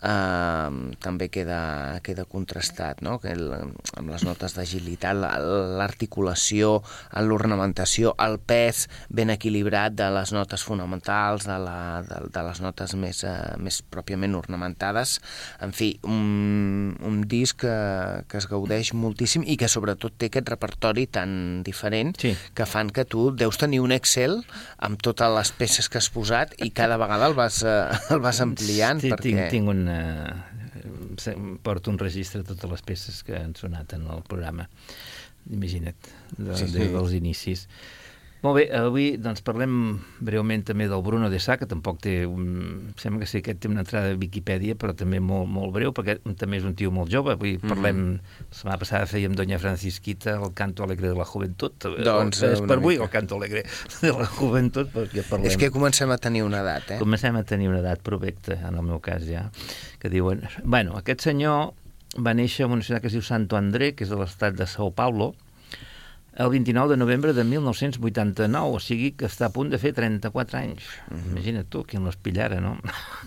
eh, 0.02 0.70
també 1.04 1.28
queda, 1.30 2.00
queda 2.02 2.24
contrastat, 2.24 3.00
no? 3.06 3.18
que 3.22 3.36
el, 3.36 3.46
amb 3.98 4.10
les 4.10 4.24
notes 4.26 4.56
d'agilitat, 4.58 5.14
la- 5.14 5.36
l'articulació, 5.78 6.82
l'ornamentació, 7.22 8.16
el 8.24 8.38
pes 8.40 8.88
ben 9.08 9.30
equilibrat 9.30 9.94
de 9.94 10.10
les 10.16 10.32
notes 10.34 10.64
fonamentals, 10.66 11.46
de, 11.46 11.58
la, 11.62 11.78
de, 12.02 12.20
de 12.34 12.42
les 12.50 12.60
notes 12.66 12.94
més, 12.98 13.22
eh, 13.22 13.54
més 13.62 13.82
pròpiament 13.94 14.34
ornamentades. 14.38 14.86
En 15.64 15.72
fi, 15.76 15.92
un, 16.06 16.96
un 17.04 17.20
disc 17.30 17.60
que, 17.62 17.72
que 18.28 18.38
es 18.40 18.46
gaudeix 18.50 18.92
moltíssim 18.94 19.44
i 19.46 19.56
que 19.60 19.68
sobretot 19.70 20.16
té 20.18 20.28
aquest 20.32 20.48
repertori 20.52 21.06
tan 21.06 21.62
diferent 21.66 22.14
Sí. 22.18 22.34
que 22.54 22.66
fan 22.66 22.90
que 22.90 23.04
tu 23.04 23.30
deus 23.36 23.58
tenir 23.58 23.80
un 23.84 23.92
Excel 23.92 24.40
amb 24.78 25.00
totes 25.02 25.30
les 25.34 25.52
peces 25.58 25.88
que 25.88 25.98
has 26.02 26.08
posat 26.14 26.54
i 26.64 26.70
cada 26.70 26.96
vegada 27.00 27.26
el 27.30 27.34
vas, 27.38 27.62
eh, 27.62 27.88
el 28.14 28.20
vas 28.24 28.40
ampliant 28.44 29.00
Sí, 29.02 29.10
perquè... 29.14 29.22
tinc, 29.22 29.50
tinc 29.56 29.68
un... 29.74 29.86
Uh, 29.88 31.58
porto 31.62 31.90
un 31.90 31.98
registre 31.98 32.42
de 32.42 32.46
totes 32.52 32.70
les 32.70 32.82
peces 32.86 33.22
que 33.26 33.34
han 33.36 33.54
sonat 33.58 33.92
en 33.96 34.04
el 34.06 34.20
programa. 34.28 34.68
Imagina't, 35.50 35.96
de, 36.36 36.54
Sí, 36.56 36.66
sí, 36.66 36.72
sí. 36.72 36.78
sí. 36.84 36.88
dels 36.92 37.12
inicis. 37.16 37.64
Molt 38.42 38.54
bé, 38.54 38.64
avui 38.70 39.16
doncs, 39.18 39.40
parlem 39.42 39.72
breument 40.22 40.62
també 40.62 40.86
del 40.86 41.02
Bruno 41.02 41.26
de 41.30 41.40
Sá, 41.42 41.56
que 41.58 41.66
tampoc 41.66 41.98
té... 42.04 42.12
Un... 42.26 42.92
Sembla 43.00 43.24
que 43.24 43.26
sí, 43.26 43.40
aquest 43.42 43.58
té 43.64 43.68
una 43.70 43.82
entrada 43.82 44.12
a 44.14 44.18
Viquipèdia, 44.20 44.76
però 44.78 44.94
també 44.94 45.18
molt, 45.18 45.48
molt 45.50 45.72
breu, 45.74 45.90
perquè 45.96 46.20
també 46.38 46.60
és 46.60 46.66
un 46.68 46.76
tio 46.78 46.92
molt 46.94 47.10
jove. 47.10 47.32
Avui 47.34 47.56
Mhm. 47.58 47.68
parlem... 47.68 47.96
Mm 47.96 48.14
-hmm. 48.14 48.36
La 48.48 48.54
setmana 48.58 48.78
passada 48.78 49.06
fèiem 49.06 49.34
Doña 49.34 49.58
Francisquita, 49.58 50.36
el 50.38 50.54
canto 50.54 50.84
alegre 50.84 51.08
de 51.08 51.14
la 51.14 51.24
joventut. 51.24 51.74
Doncs, 51.82 52.42
és 52.42 52.58
una 52.60 52.68
per 52.68 52.76
avui 52.76 52.94
mica. 52.94 53.04
el 53.04 53.10
canto 53.10 53.34
alegre 53.36 53.64
de 54.02 54.12
la 54.12 54.26
joventut, 54.26 54.92
perquè 54.92 55.22
parlem... 55.28 55.46
És 55.46 55.56
que 55.56 55.70
comencem 55.70 56.10
a 56.10 56.18
tenir 56.18 56.42
una 56.44 56.60
edat, 56.60 56.90
eh? 56.92 56.98
Comencem 56.98 57.34
a 57.36 57.42
tenir 57.42 57.68
una 57.68 57.78
edat 57.80 58.00
provecta, 58.02 58.52
en 58.68 58.74
el 58.76 58.82
meu 58.82 59.00
cas 59.00 59.22
ja, 59.26 59.50
que 59.98 60.08
diuen... 60.08 60.42
Bueno, 60.64 60.96
aquest 60.96 61.20
senyor 61.22 61.72
va 62.16 62.34
néixer 62.34 62.66
en 62.66 62.72
una 62.72 62.82
ciutat 62.82 63.00
que 63.02 63.08
es 63.08 63.12
diu 63.12 63.22
Santo 63.22 63.56
André, 63.56 63.94
que 63.94 64.04
és 64.04 64.10
de 64.10 64.16
l'estat 64.16 64.54
de 64.54 64.66
Sao 64.66 64.90
Paulo, 64.92 65.34
el 66.38 66.50
29 66.50 66.94
de 66.94 66.96
novembre 66.96 67.32
de 67.34 67.42
1989, 67.42 68.76
o 68.76 68.78
sigui 68.78 69.10
que 69.18 69.26
està 69.26 69.48
a 69.48 69.52
punt 69.54 69.72
de 69.72 69.80
fer 69.82 69.90
34 69.96 70.60
anys. 70.60 70.86
Imagina't 71.10 71.66
tu, 71.66 71.82
qui 71.82 71.98
nos 71.98 72.14
pillara, 72.14 72.60
no? 72.62 72.76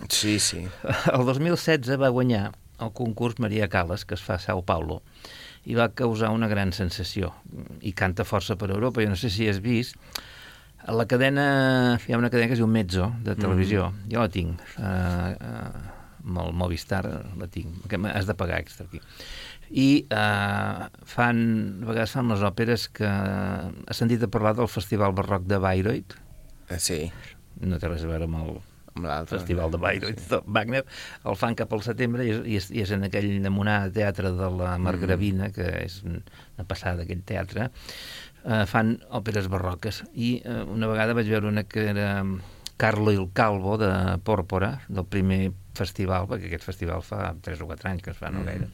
Sí, 0.07 0.39
sí. 0.39 0.63
El 1.13 1.27
2016 1.27 1.99
va 1.99 2.09
guanyar 2.09 2.53
el 2.81 2.89
concurs 2.97 3.37
Maria 3.37 3.67
Calas, 3.69 4.07
que 4.07 4.15
es 4.15 4.23
fa 4.25 4.39
a 4.39 4.41
Sao 4.41 4.63
Paulo, 4.65 5.01
i 5.69 5.75
va 5.77 5.91
causar 5.93 6.31
una 6.33 6.47
gran 6.49 6.71
sensació. 6.73 7.33
I 7.83 7.91
canta 7.93 8.25
força 8.25 8.55
per 8.57 8.71
Europa. 8.71 9.03
Jo 9.03 9.11
no 9.11 9.19
sé 9.19 9.29
si 9.29 9.45
has 9.51 9.59
vist, 9.61 9.99
a 10.81 10.95
la 10.95 11.05
cadena, 11.05 11.99
hi 12.07 12.15
ha 12.15 12.17
una 12.17 12.31
cadena 12.31 12.49
que 12.49 12.57
es 12.57 12.63
diu 12.63 12.71
Mezzo, 12.71 13.11
de 13.21 13.35
televisió. 13.37 13.91
Jo 14.09 14.23
la 14.23 14.31
tinc. 14.33 14.63
Uh, 14.79 15.35
uh, 15.35 15.99
amb 16.21 16.41
el 16.41 16.51
Movistar 16.57 17.03
la 17.05 17.47
tinc, 17.51 17.85
que 17.89 17.99
has 18.09 18.27
de 18.29 18.35
pagar 18.37 18.59
extra 18.61 18.87
aquí. 18.87 19.01
I 19.71 20.05
uh, 20.11 20.87
fan, 21.07 21.37
a 21.83 21.87
vegades 21.87 22.15
fan 22.17 22.31
les 22.31 22.43
òperes 22.43 22.89
que... 22.91 23.07
Has 23.07 24.01
sentit 24.01 24.23
a 24.23 24.29
parlar 24.31 24.55
del 24.57 24.67
Festival 24.71 25.15
Barroc 25.15 25.47
de 25.47 25.61
Bayreuth? 25.63 26.17
Eh, 26.69 26.79
Sí, 26.79 27.05
No 27.61 27.77
té 27.79 27.89
res 27.91 28.03
a 28.03 28.09
veure 28.09 28.25
amb 28.25 28.39
el, 28.41 28.55
amb 28.95 29.05
l'altre. 29.05 29.37
Festival 29.37 29.71
de 29.73 29.79
Bayreuth 29.81 30.23
de 30.31 30.39
Wagner, 30.47 30.81
el 31.29 31.37
fan 31.39 31.55
cap 31.59 31.73
al 31.75 31.83
setembre 31.85 32.25
i 32.25 32.31
és, 32.33 32.39
i 32.41 32.57
és, 32.57 32.69
i 32.73 32.83
és 32.85 32.93
en 32.95 33.05
aquell 33.07 33.29
demonar 33.43 33.77
teatre 33.95 34.31
de 34.37 34.49
la 34.57 34.75
Margravina, 34.81 35.49
mm. 35.49 35.55
que 35.55 35.67
és 35.83 35.99
una 36.07 36.65
passada 36.67 37.01
d'aquell 37.03 37.21
teatre, 37.27 37.69
eh, 38.43 38.63
fan 38.71 38.95
òperes 39.19 39.51
barroques. 39.51 40.01
I 40.15 40.33
eh, 40.41 40.63
una 40.73 40.89
vegada 40.91 41.15
vaig 41.17 41.29
veure 41.31 41.51
una 41.51 41.67
que 41.69 41.85
era 41.93 42.09
Carlo 42.81 43.13
il 43.13 43.29
Calvo, 43.37 43.77
de 43.77 43.91
Pòrpora, 44.25 44.73
del 44.89 45.05
primer 45.05 45.51
festival, 45.77 46.25
perquè 46.31 46.49
aquest 46.49 46.65
festival 46.65 47.05
fa 47.05 47.27
3 47.45 47.61
o 47.61 47.69
4 47.69 47.91
anys 47.91 48.07
que 48.07 48.15
es 48.15 48.17
fa, 48.17 48.33
no 48.33 48.41
gaire. 48.47 48.71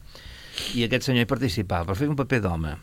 I 0.76 0.84
aquest 0.84 1.08
senyor 1.08 1.22
hi 1.26 1.30
participava, 1.30 1.84
per 1.86 1.96
fer 1.96 2.08
un 2.08 2.16
paper 2.16 2.40
d'home. 2.44 2.76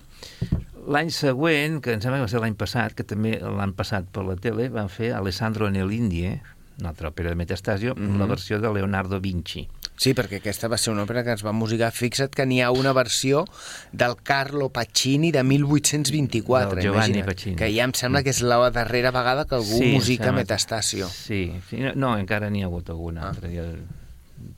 L'any 0.87 1.09
següent, 1.09 1.79
que 1.81 1.93
em 1.93 2.01
sembla 2.01 2.19
que 2.19 2.27
va 2.27 2.33
ser 2.33 2.41
l'any 2.43 2.55
passat, 2.59 2.93
que 2.93 3.03
també 3.03 3.39
l'han 3.41 3.73
passat 3.73 4.05
per 4.13 4.23
la 4.25 4.35
tele, 4.35 4.69
van 4.69 4.89
fer 4.89 5.13
Alessandro 5.17 5.69
nell'Indie, 5.73 6.41
una 6.79 6.89
altra 6.91 7.09
òpera 7.09 7.29
de 7.29 7.35
Metastasio, 7.35 7.95
mm 7.95 8.01
-hmm. 8.07 8.19
la 8.19 8.25
versió 8.25 8.59
de 8.59 8.71
Leonardo 8.73 9.19
Vinci. 9.21 9.67
Sí, 9.97 10.13
perquè 10.13 10.41
aquesta 10.41 10.67
va 10.67 10.77
ser 10.77 10.91
una 10.91 11.03
òpera 11.05 11.23
que 11.23 11.31
ens 11.31 11.43
va 11.45 11.53
musicar. 11.53 11.91
Fixa't 11.93 12.29
que 12.35 12.45
n'hi 12.45 12.61
ha 12.61 12.69
una 12.69 12.91
versió 12.91 13.45
del 13.93 14.17
Carlo 14.21 14.67
Pacini 14.69 15.31
de 15.31 15.41
1824. 15.43 16.75
Del 16.75 16.83
Giovanni 16.83 17.19
imagina't, 17.19 17.25
Pacini. 17.25 17.55
Que 17.55 17.69
ja 17.73 17.83
em 17.85 17.93
sembla 17.93 18.21
que 18.21 18.29
és 18.29 18.41
la 18.41 18.69
darrera 18.71 19.11
vegada 19.11 19.45
que 19.45 19.55
algú 19.55 19.81
em 19.81 19.93
musica 19.93 20.25
sembla- 20.25 20.41
Metastasio. 20.41 21.07
Sí, 21.07 21.53
sí 21.69 21.77
no, 21.77 21.93
no, 21.95 22.17
encara 22.17 22.49
n'hi 22.49 22.61
ha 22.61 22.65
hagut 22.65 22.89
alguna 22.89 23.21
Ah. 23.23 23.29
altra. 23.29 23.47
Jo 23.49 23.63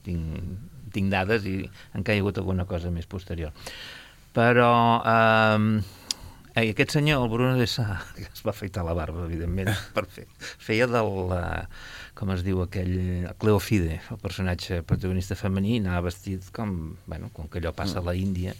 tinc, 0.02 0.58
tinc 0.98 1.14
dades 1.14 1.46
i 1.46 1.62
encara 1.94 2.18
hi 2.18 2.20
ha 2.20 2.26
hagut 2.26 2.42
alguna 2.42 2.66
cosa 2.68 2.92
més 2.94 3.08
posterior. 3.08 3.54
Però 4.36 4.72
eh, 5.02 5.80
eh, 6.54 6.66
aquest 6.72 6.98
senyor, 6.98 7.24
el 7.24 7.32
Bruno 7.32 7.56
de 7.58 7.66
Sá, 7.66 8.02
que 8.16 8.26
es 8.28 8.44
va 8.46 8.52
afeitar 8.54 8.84
la 8.86 8.96
barba, 8.98 9.24
evidentment, 9.26 9.72
per 9.96 10.06
fer, 10.10 10.28
feia 10.40 10.90
del... 10.90 11.34
Eh, 11.38 11.64
com 12.18 12.32
es 12.34 12.42
diu 12.42 12.64
aquell... 12.64 12.96
Cleofide, 13.38 14.00
el 14.10 14.18
personatge 14.22 14.82
protagonista 14.86 15.38
femení, 15.38 15.78
anava 15.82 16.08
vestit 16.08 16.48
com... 16.54 16.96
Bueno, 17.06 17.30
com 17.34 17.50
que 17.50 17.62
allò 17.62 17.74
passa 17.76 18.00
a 18.00 18.06
la 18.06 18.16
Índia, 18.18 18.56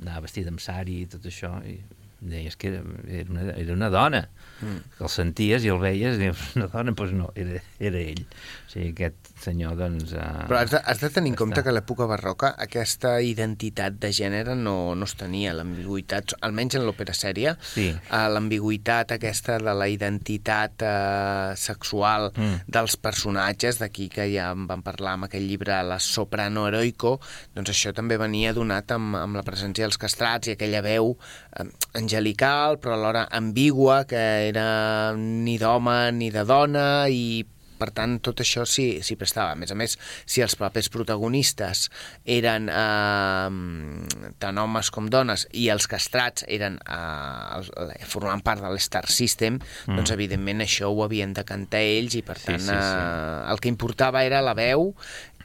anava 0.00 0.24
vestit 0.26 0.48
amb 0.48 0.62
sari 0.64 1.02
i 1.02 1.10
tot 1.12 1.28
això, 1.28 1.58
i 1.68 1.76
deies 2.22 2.56
que 2.56 2.70
era, 2.70 2.82
era, 3.08 3.30
una, 3.30 3.44
era 3.58 3.74
una 3.74 3.90
dona, 3.90 4.22
mm. 4.60 4.78
que 4.96 5.04
el 5.04 5.10
senties 5.12 5.66
i 5.66 5.72
el 5.74 5.80
veies, 5.82 6.16
i 6.16 6.28
dius, 6.28 6.42
una 6.56 6.68
dona, 6.72 6.94
doncs 6.96 7.14
no, 7.18 7.28
era, 7.38 7.60
era 7.82 8.00
ell. 8.00 8.22
O 8.24 8.72
sigui, 8.72 8.92
aquest 8.94 9.31
senyor, 9.42 9.74
doncs... 9.78 10.12
Uh, 10.14 10.46
Però 10.48 10.60
has 10.62 10.70
de, 10.72 10.78
has 10.78 11.00
de 11.02 11.10
tenir 11.12 11.32
en 11.32 11.36
compte 11.38 11.58
està. 11.58 11.64
que 11.66 11.72
a 11.72 11.76
l'època 11.76 12.06
barroca 12.10 12.52
aquesta 12.62 13.16
identitat 13.24 13.98
de 14.02 14.12
gènere 14.14 14.54
no, 14.58 14.94
no 14.94 15.08
es 15.08 15.14
tenia, 15.18 15.52
l'ambigüitat, 15.58 16.36
almenys 16.46 16.78
en 16.78 16.86
l'òpera 16.86 17.14
sèria, 17.16 17.56
Sí. 17.74 17.88
eh, 17.92 18.24
l'ambigüitat 18.32 19.12
aquesta 19.18 19.58
de 19.58 19.74
la 19.74 19.88
identitat 19.90 20.82
eh, 20.86 21.52
sexual 21.58 22.30
Mm. 22.36 22.62
dels 22.66 22.96
personatges, 22.96 23.78
d'aquí 23.82 24.08
que 24.08 24.28
ja 24.32 24.50
en 24.54 24.66
vam 24.70 24.82
parlar 24.82 25.16
amb 25.18 25.26
aquell 25.28 25.46
llibre 25.48 25.82
La 25.82 25.98
soprano 26.00 26.66
heroico, 26.68 27.18
doncs 27.54 27.70
això 27.74 27.92
també 27.92 28.16
venia 28.16 28.52
donat 28.54 28.90
amb, 28.94 29.16
amb 29.18 29.36
la 29.36 29.42
presència 29.42 29.84
dels 29.84 29.98
castrats 29.98 30.48
i 30.48 30.54
aquella 30.56 30.80
veu 30.84 31.16
eh, 31.58 31.66
angelical, 31.98 32.78
però 32.80 32.94
alhora 32.94 33.26
ambigua, 33.30 34.04
que 34.06 34.22
era 34.48 35.12
ni 35.16 35.58
d'home 35.58 36.12
ni 36.12 36.30
de 36.30 36.44
dona, 36.44 37.08
i 37.08 37.42
per 37.82 37.90
tant, 37.90 38.20
tot 38.22 38.38
això 38.46 38.62
s'hi 38.68 39.16
prestava. 39.18 39.56
A 39.56 39.58
més 39.58 39.74
a 39.74 39.76
més, 39.78 39.98
si 40.24 40.40
els 40.46 40.54
papers 40.60 40.86
protagonistes 40.94 41.88
eren 42.38 42.70
eh, 42.70 44.32
tant 44.42 44.58
homes 44.62 44.90
com 44.94 45.08
dones 45.10 45.46
i 45.58 45.66
els 45.72 45.88
castrats 45.90 46.44
eren 46.46 46.78
eh, 46.86 47.58
els- 47.58 47.72
formaven 48.12 48.42
part 48.46 48.62
de 48.62 48.70
l'Star 48.72 49.04
System, 49.10 49.58
mm. 49.58 49.96
doncs 49.98 50.12
evidentment 50.14 50.62
això 50.64 50.90
ho 50.92 51.02
havien 51.04 51.34
de 51.34 51.44
cantar 51.48 51.82
ells 51.82 52.14
i 52.18 52.22
per 52.26 52.38
Sí, 52.38 52.46
tant 52.52 52.62
sí, 52.62 52.70
sí. 52.70 52.78
Eh, 52.78 53.50
el 53.52 53.60
que 53.62 53.70
importava 53.72 54.22
era 54.26 54.40
la 54.44 54.54
veu 54.58 54.92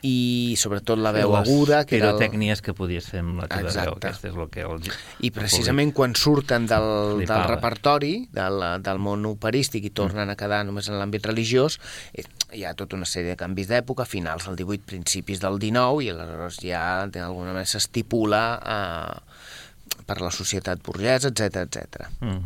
i 0.06 0.56
sobretot 0.60 1.00
la 1.02 1.12
veu 1.16 1.32
les 1.34 1.50
aguda 1.50 1.82
que 1.88 1.98
era 1.98 2.12
el... 2.12 2.18
pirotècnies 2.18 2.62
que 2.66 2.74
podies 2.78 3.08
fer 3.10 3.22
amb 3.24 3.42
la 3.42 3.48
teva 3.50 3.72
Exacte. 3.72 3.90
veu, 3.90 3.98
aquesta 3.98 4.30
és 4.30 4.38
el 4.38 4.50
que... 4.54 4.66
El, 4.68 4.90
I 5.26 5.32
precisament 5.36 5.94
quan 5.98 6.16
surten 6.18 6.68
del, 6.70 7.24
del 7.24 7.46
repertori, 7.50 8.14
del, 8.34 8.66
del 8.86 9.02
món 9.04 9.26
operístic 9.30 9.90
i 9.90 9.94
tornen 9.96 10.30
a 10.34 10.38
quedar 10.40 10.64
només 10.68 10.90
en 10.92 11.00
l'àmbit 11.00 11.26
religiós, 11.30 11.80
eh, 12.14 12.26
hi 12.58 12.66
ha 12.68 12.76
tota 12.78 12.98
una 13.00 13.08
sèrie 13.10 13.34
de 13.34 13.40
canvis 13.40 13.72
d'època, 13.72 14.06
finals 14.10 14.48
del 14.50 14.60
18, 14.60 14.86
principis 14.90 15.42
del 15.44 15.60
19, 15.62 16.06
i 16.06 16.12
aleshores 16.14 16.62
ja 16.64 16.84
d'alguna 17.12 17.56
manera 17.56 17.70
s'estipula 17.70 18.44
eh, 18.62 20.04
per 20.08 20.22
la 20.22 20.32
societat 20.32 20.84
burgesa, 20.86 21.34
etc 21.34 21.66
etc. 21.66 22.08
Mm. 22.22 22.46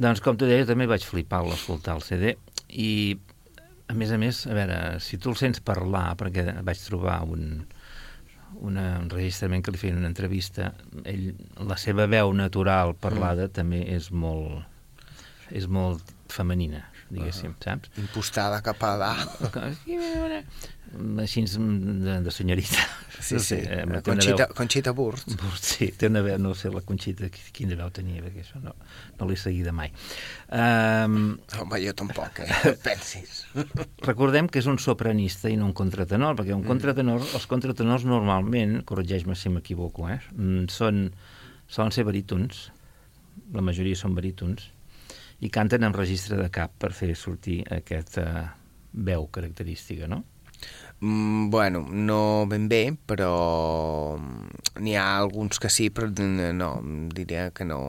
Doncs, 0.00 0.22
com 0.22 0.36
tu 0.38 0.46
deies, 0.46 0.68
també 0.68 0.86
vaig 0.86 1.02
flipar 1.02 1.42
al 1.42 1.54
escoltar 1.56 1.96
el 1.98 2.04
CD 2.06 2.36
i, 2.70 3.18
a 3.90 3.94
més 3.96 4.12
a 4.14 4.18
més, 4.22 4.44
a 4.46 4.54
veure, 4.54 4.78
si 5.02 5.18
tu 5.18 5.32
el 5.32 5.38
sents 5.40 5.62
parlar, 5.66 6.14
perquè 6.20 6.44
vaig 6.66 6.82
trobar 6.84 7.20
un, 7.26 7.64
una, 8.60 8.84
un 9.00 9.10
registrament 9.10 9.64
que 9.66 9.74
li 9.74 9.80
feien 9.80 9.98
una 9.98 10.10
entrevista, 10.10 10.70
ell, 11.02 11.32
la 11.66 11.78
seva 11.80 12.06
veu 12.10 12.32
natural 12.36 12.94
parlada 12.94 13.48
mm. 13.48 13.54
també 13.58 13.82
és 13.96 14.10
molt, 14.14 14.62
és 15.50 15.66
molt 15.66 16.14
femenina. 16.30 16.86
diguéssim, 17.10 17.56
saps? 17.58 17.90
Impostada 17.98 18.60
cap 18.62 18.82
a 18.86 18.92
dalt. 19.00 19.40
Així 21.22 21.44
de, 21.46 22.16
de 22.24 22.30
senyorita. 22.34 22.82
Sí, 23.20 23.38
sí. 23.38 23.54
eh, 23.60 23.84
Conxita, 24.02 24.46
veu- 24.48 24.54
Conxita 24.58 24.92
Wurst. 24.96 25.28
Sí, 25.62 25.90
té 25.94 26.08
una 26.10 26.22
veu, 26.24 26.38
no 26.42 26.54
sé 26.58 26.70
la 26.72 26.80
Conxita 26.82 27.28
qui- 27.30 27.52
quina 27.54 27.76
veu 27.78 27.90
tenia, 27.94 28.22
perquè 28.24 28.42
això 28.42 28.58
no, 28.64 28.72
no 29.20 29.28
l'he 29.28 29.36
seguida 29.38 29.70
mai. 29.76 29.92
Um, 30.50 31.36
Home, 31.60 31.78
jo 31.84 31.92
tampoc, 31.94 32.40
eh? 32.42 32.72
Pensis. 32.86 33.44
recordem 34.02 34.48
que 34.50 34.58
és 34.58 34.66
un 34.66 34.80
sopranista 34.82 35.50
i 35.52 35.56
no 35.60 35.68
un 35.68 35.76
contratenor, 35.78 36.34
perquè 36.40 36.56
un 36.56 36.64
contratenor, 36.66 37.22
els 37.38 37.46
contratenors 37.46 38.04
normalment, 38.08 38.80
corregeix-me 38.88 39.36
si 39.38 39.52
m'equivoco, 39.52 40.08
eh, 40.10 40.18
mm, 40.34 40.66
són, 40.72 41.04
solen 41.70 41.94
ser 41.94 42.04
barítons, 42.08 42.70
la 43.54 43.62
majoria 43.62 43.94
són 43.98 44.16
barítons, 44.18 44.66
i 45.40 45.48
canten 45.54 45.86
en 45.86 45.94
registre 45.94 46.36
de 46.40 46.50
cap 46.52 46.74
per 46.82 46.90
fer 46.92 47.14
sortir 47.16 47.60
aquesta 47.72 48.56
veu 48.92 49.28
característica, 49.32 50.08
no? 50.10 50.24
Mm, 51.00 51.48
bueno, 51.48 51.86
no 51.90 52.46
ben 52.46 52.68
bé, 52.68 52.92
però 52.92 54.16
mm, 54.18 54.80
n'hi 54.84 54.96
ha 55.00 55.16
alguns 55.16 55.58
que 55.58 55.70
sí, 55.72 55.88
però 55.88 56.10
no, 56.52 56.72
diria 57.14 57.50
que 57.56 57.64
no, 57.64 57.80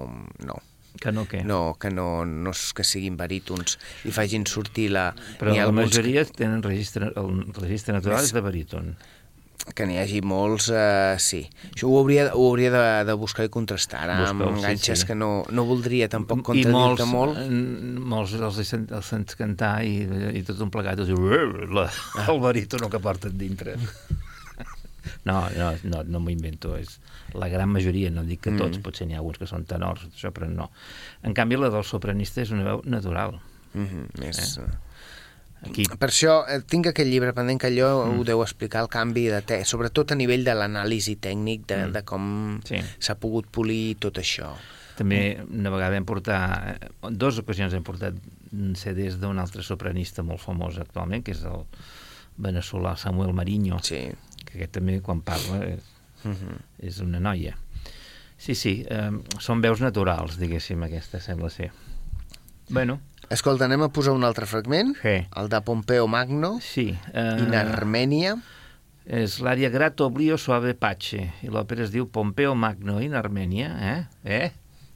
no. 0.48 0.60
Que 1.02 1.12
no 1.12 1.26
què? 1.26 1.42
No, 1.48 1.76
que 1.82 1.90
no, 1.90 2.24
no 2.26 2.52
és 2.54 2.72
que 2.78 2.86
siguin 2.88 3.18
barítons 3.18 3.78
i 4.06 4.14
facin 4.16 4.46
sortir 4.48 4.92
la... 4.94 5.10
Però 5.40 5.52
la 5.52 5.66
alguns 5.66 5.96
majoria 5.96 6.24
tenen 6.28 6.62
registre, 6.64 7.12
el 7.18 7.32
registre 7.58 7.96
natural 7.98 8.24
és 8.24 8.36
de 8.36 8.44
baríton. 8.46 8.94
Que, 9.76 9.86
n'hi 9.86 9.98
hagi 10.02 10.22
molts, 10.26 10.70
eh, 10.74 11.16
sí. 11.22 11.44
Això 11.70 11.88
ho 11.88 12.00
hauria, 12.00 12.32
ho 12.34 12.48
hauria 12.50 12.72
de, 12.74 12.82
de 13.06 13.14
buscar 13.14 13.46
i 13.46 13.50
contrastar. 13.54 14.02
Ara 14.08 14.16
Busca-ho, 14.22 14.50
amb 14.50 14.58
sí, 14.58 14.64
enganxes 14.64 15.00
sí. 15.04 15.08
que 15.08 15.16
no, 15.16 15.44
no 15.54 15.66
voldria 15.70 16.08
tampoc 16.10 16.42
contradir-te 16.42 17.06
molt. 17.06 17.38
eh, 17.38 17.48
molts 18.14 18.34
els, 18.34 18.58
sent, 18.68 18.88
els 18.92 19.06
sents 19.06 19.36
cantar 19.40 19.84
i, 19.86 20.02
i 20.34 20.42
tot 20.44 20.60
un 20.66 20.70
plegat 20.74 21.00
els 21.00 21.08
diu 21.08 21.18
"Eh, 21.32 21.46
la, 21.72 21.86
Ah. 22.18 22.26
el 22.34 22.40
barítono 22.42 22.90
que 22.90 23.00
porten 23.00 23.38
dintre. 23.38 23.78
No, 25.26 25.48
no, 25.58 25.72
no, 25.84 26.04
no 26.04 26.20
m'ho 26.22 26.30
invento, 26.34 26.76
és 26.78 27.00
la 27.38 27.48
gran 27.50 27.70
majoria, 27.70 28.10
no 28.14 28.24
dic 28.26 28.42
que 28.46 28.52
tots, 28.58 28.78
mm. 28.78 28.82
potser 28.86 29.06
n'hi 29.08 29.16
ha 29.16 29.20
alguns 29.22 29.38
que 29.42 29.48
són 29.50 29.66
tenors, 29.70 30.04
això, 30.10 30.32
però 30.34 30.48
no. 30.50 30.70
En 31.26 31.34
canvi, 31.38 31.58
la 31.58 31.70
del 31.74 31.84
sopranista 31.86 32.42
és 32.42 32.52
una 32.54 32.64
veu 32.66 32.82
natural. 32.86 33.40
Mm 33.74 33.86
-hmm, 33.86 34.20
més, 34.20 34.58
eh? 34.58 34.66
Aquí, 35.62 35.86
Per 35.86 36.10
això 36.10 36.40
eh, 36.50 36.60
tinc 36.66 36.88
aquest 36.90 37.08
llibre 37.10 37.34
pendent 37.38 37.60
que 37.62 37.68
allò 37.70 38.06
mm. 38.06 38.20
ho 38.20 38.24
deu 38.26 38.42
explicar, 38.42 38.82
el 38.82 38.90
canvi 38.90 39.28
de 39.30 39.42
te 39.46 39.60
sobretot 39.66 40.12
a 40.12 40.16
nivell 40.16 40.44
de 40.44 40.56
l'anàlisi 40.58 41.18
tècnic 41.22 41.68
de, 41.70 41.78
mm. 41.86 41.92
de 41.94 42.02
com 42.04 42.60
Sí. 42.66 42.80
s'ha 43.00 43.16
pogut 43.22 43.46
polir 43.52 43.96
tot 44.00 44.18
això. 44.18 44.56
també 44.98 45.40
una 45.50 45.70
vegada 45.70 45.96
vam 45.96 46.06
portar, 46.06 46.78
en 47.04 47.18
dues 47.18 47.38
ocasions 47.40 47.74
hem 47.74 47.84
portat 47.84 48.14
CDs 48.76 49.16
d'un 49.18 49.40
altre 49.40 49.64
sopranista 49.64 50.22
molt 50.22 50.42
famós 50.44 50.78
actualment, 50.78 51.24
que 51.24 51.32
és 51.32 51.42
el 51.44 51.64
veneçolà 52.38 52.96
Samuel 52.98 53.34
Mariño, 53.34 53.80
Sí. 53.82 54.12
que 54.46 54.58
aquest 54.58 54.72
també 54.72 55.00
quan 55.02 55.22
parla 55.22 55.64
és, 55.66 55.80
Mm 56.24 56.32
-hmm. 56.34 56.58
és 56.80 57.00
una 57.00 57.20
noia. 57.20 57.58
Sí, 58.38 58.54
sí, 58.56 58.86
eh, 58.90 59.12
són 59.40 59.62
veus 59.62 59.82
naturals, 59.82 60.38
diguéssim, 60.38 60.84
aquesta 60.84 61.20
sembla 61.20 61.50
ser. 61.50 61.72
Bueno, 62.70 63.00
Escolta, 63.32 63.64
anem 63.70 63.86
a 63.86 63.90
posar 63.96 64.12
un 64.12 64.26
altre 64.28 64.46
fragment, 64.50 64.92
Què? 65.00 65.16
el 65.40 65.48
de 65.52 65.60
Pompeo 65.64 66.08
Magno, 66.12 66.58
sí. 66.60 66.90
Eh, 67.14 67.28
in 67.46 67.56
Armènia. 67.56 68.36
és 69.12 69.40
l'àrea 69.42 69.70
Grato 69.74 70.06
Oblio 70.06 70.38
Suave 70.38 70.76
Pace, 70.78 71.24
i 71.42 71.50
l'òpera 71.50 71.82
es 71.84 71.92
diu 71.92 72.06
Pompeo 72.08 72.54
Magno 72.56 73.00
in 73.02 73.16
Armènia, 73.18 73.72
eh? 73.82 74.02
Eh? 74.24 74.52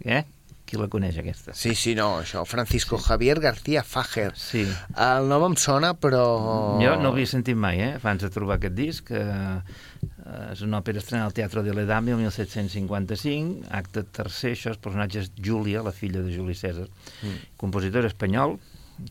Eh? 0.05 0.21
Qui 0.65 0.77
la 0.77 0.87
coneix, 0.89 1.17
aquesta? 1.17 1.55
Sí, 1.57 1.73
sí, 1.75 1.95
no, 1.97 2.19
això, 2.21 2.43
Francisco 2.45 2.97
Javier 3.01 3.39
García 3.39 3.83
Fager. 3.83 4.31
Sí. 4.37 4.63
El 4.97 5.27
nom 5.29 5.47
em 5.49 5.55
sona, 5.55 5.93
però... 5.97 6.23
Jo 6.81 6.95
no 7.01 7.11
havia 7.13 7.29
sentit 7.29 7.57
mai, 7.57 7.81
eh, 7.81 7.91
abans 7.97 8.21
de 8.21 8.29
trobar 8.33 8.59
aquest 8.59 8.75
disc. 8.77 9.11
Eh, 9.11 9.59
és 10.25 10.61
una 10.65 10.79
òpera 10.81 10.97
estrenada 11.01 11.29
al 11.29 11.35
Teatre 11.37 11.61
de 11.65 11.73
l'Edame 11.77 12.15
el 12.15 12.21
1755, 12.23 13.67
acte 13.77 14.01
tercer, 14.15 14.55
això, 14.55 14.71
els 14.73 14.81
personatges 14.81 15.29
Júlia, 15.37 15.83
la 15.85 15.93
filla 15.93 16.23
de 16.25 16.33
Juli 16.33 16.55
César, 16.57 16.87
mm. 17.21 17.51
compositor 17.61 18.07
espanyol, 18.09 18.57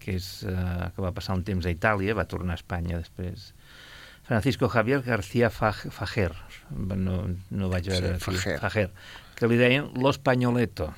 que, 0.00 0.16
és, 0.18 0.26
eh, 0.48 0.88
que 0.96 1.04
va 1.04 1.12
passar 1.14 1.36
un 1.38 1.44
temps 1.46 1.66
a 1.66 1.72
Itàlia, 1.74 2.16
va 2.18 2.26
tornar 2.26 2.56
a 2.56 2.60
Espanya 2.60 2.98
després. 2.98 3.52
Francisco 4.24 4.70
Javier 4.72 5.02
García 5.04 5.50
Faj- 5.52 5.90
Fajer, 5.92 6.32
no, 6.72 7.18
no 7.50 7.68
vaig 7.68 7.90
veure... 7.92 8.14
Sí, 8.16 8.24
Fajer. 8.24 8.58
Fajer, 8.62 8.86
que 9.36 9.50
li 9.50 9.58
deien 9.60 9.90
Lo 10.00 10.10
Spagnoletto, 10.16 10.88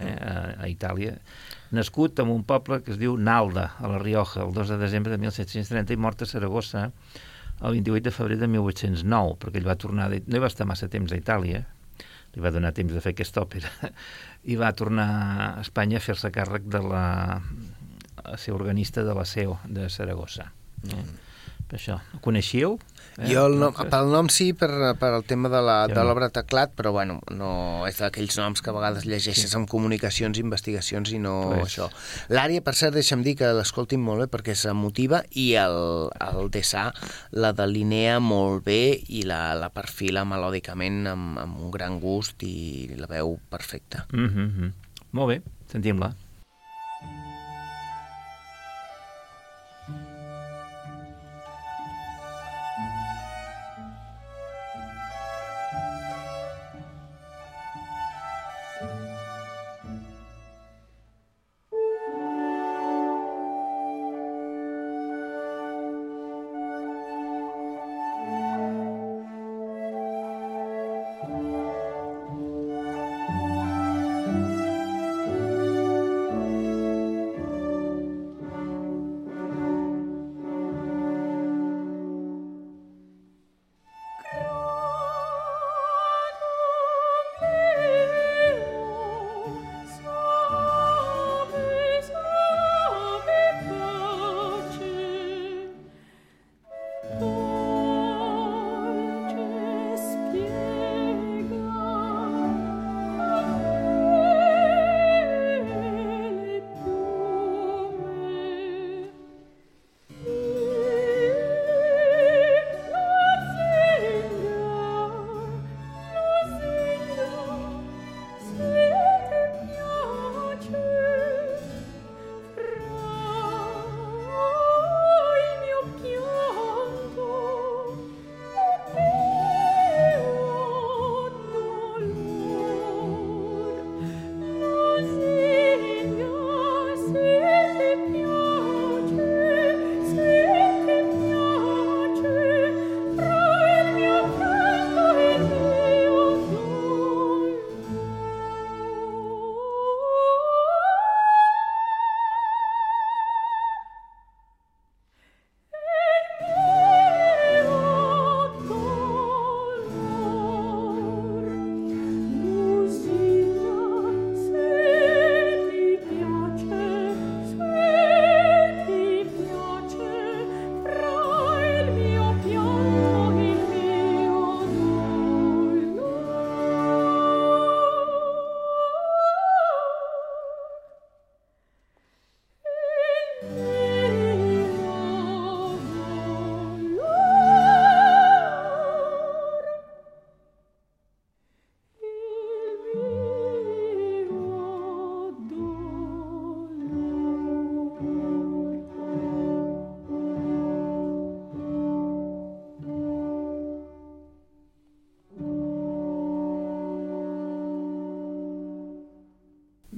eh, 0.00 0.10
a, 0.16 0.64
a 0.64 0.70
Itàlia, 0.72 1.18
nascut 1.76 2.18
en 2.24 2.32
un 2.32 2.42
poble 2.48 2.80
que 2.82 2.94
es 2.94 2.98
diu 2.98 3.18
Nalda, 3.20 3.74
a 3.78 3.92
la 3.92 4.00
Rioja, 4.02 4.42
el 4.46 4.56
2 4.56 4.74
de 4.74 4.80
desembre 4.80 5.12
de 5.12 5.20
1730 5.22 5.92
i 5.92 6.00
mort 6.00 6.24
a 6.24 6.30
Saragossa 6.30 6.88
el 7.62 7.78
28 7.78 8.04
de 8.04 8.12
febrer 8.12 8.38
de 8.40 8.48
1809, 8.52 9.36
perquè 9.40 9.60
ell 9.60 9.68
va 9.68 9.78
tornar, 9.80 10.10
de... 10.12 10.20
no 10.26 10.38
hi 10.38 10.42
va 10.42 10.50
estar 10.52 10.66
massa 10.68 10.90
temps 10.92 11.12
a 11.12 11.18
Itàlia, 11.20 11.62
li 12.34 12.44
va 12.44 12.52
donar 12.52 12.74
temps 12.76 12.92
de 12.92 13.00
fer 13.00 13.14
aquesta 13.14 13.42
òpera, 13.44 13.70
i 14.52 14.58
va 14.60 14.72
tornar 14.76 15.08
a 15.08 15.46
Espanya 15.62 16.00
a 16.00 16.04
fer-se 16.04 16.32
càrrec 16.34 16.68
de 16.72 16.82
la... 16.84 17.04
a 18.26 18.36
ser 18.40 18.54
organista 18.56 19.04
de 19.06 19.14
la 19.16 19.24
SEO 19.24 19.58
de 19.64 19.88
Saragossa. 19.92 20.50
Eh? 20.92 21.04
Per 21.66 21.80
això, 21.80 21.98
ho 22.14 22.20
coneixíeu? 22.22 22.76
Eh? 23.18 23.30
Jo 23.32 23.46
el 23.48 23.58
nom, 23.58 23.72
pel 23.72 24.10
nom 24.12 24.28
sí, 24.28 24.52
per, 24.52 24.68
per 25.00 25.12
el 25.16 25.24
tema 25.24 25.48
de 25.48 25.60
l'obra 26.04 26.28
teclat, 26.28 26.74
però 26.76 26.92
bueno, 26.92 27.20
no, 27.32 27.86
és 27.88 27.96
d'aquells 28.02 28.36
noms 28.38 28.60
que 28.60 28.70
a 28.70 28.74
vegades 28.76 29.06
llegeixes 29.06 29.50
Sí. 29.50 29.56
en 29.56 29.66
comunicacions, 29.66 30.38
investigacions 30.38 31.12
i 31.12 31.18
no 31.18 31.36
Pues- 31.54 31.70
això. 31.78 31.88
L'àrea, 32.28 32.60
per 32.60 32.74
cert, 32.74 32.94
deixa'm 32.94 33.22
dir 33.22 33.36
que 33.36 33.52
l'escoltin 33.56 34.00
molt 34.00 34.20
bé 34.20 34.28
perquè 34.38 34.54
s'emotiva 34.54 35.22
i 35.32 35.54
el, 35.54 36.10
el 36.20 36.50
Dessà 36.50 36.92
la 37.32 37.52
delinea 37.52 38.20
molt 38.20 38.64
bé 38.64 39.00
i 39.08 39.22
la, 39.24 39.54
la 39.54 39.70
perfila 39.70 40.24
melòdicament 40.24 41.06
amb, 41.06 41.38
amb 41.38 41.58
un 41.60 41.70
gran 41.70 42.00
gust 42.00 42.42
i 42.42 42.90
la 42.96 43.06
veu 43.06 43.38
perfecta. 43.48 44.06
Mm 44.12 44.28
-hmm. 44.28 44.72
Molt 45.12 45.28
bé, 45.28 45.42
sentim-la. 45.72 46.14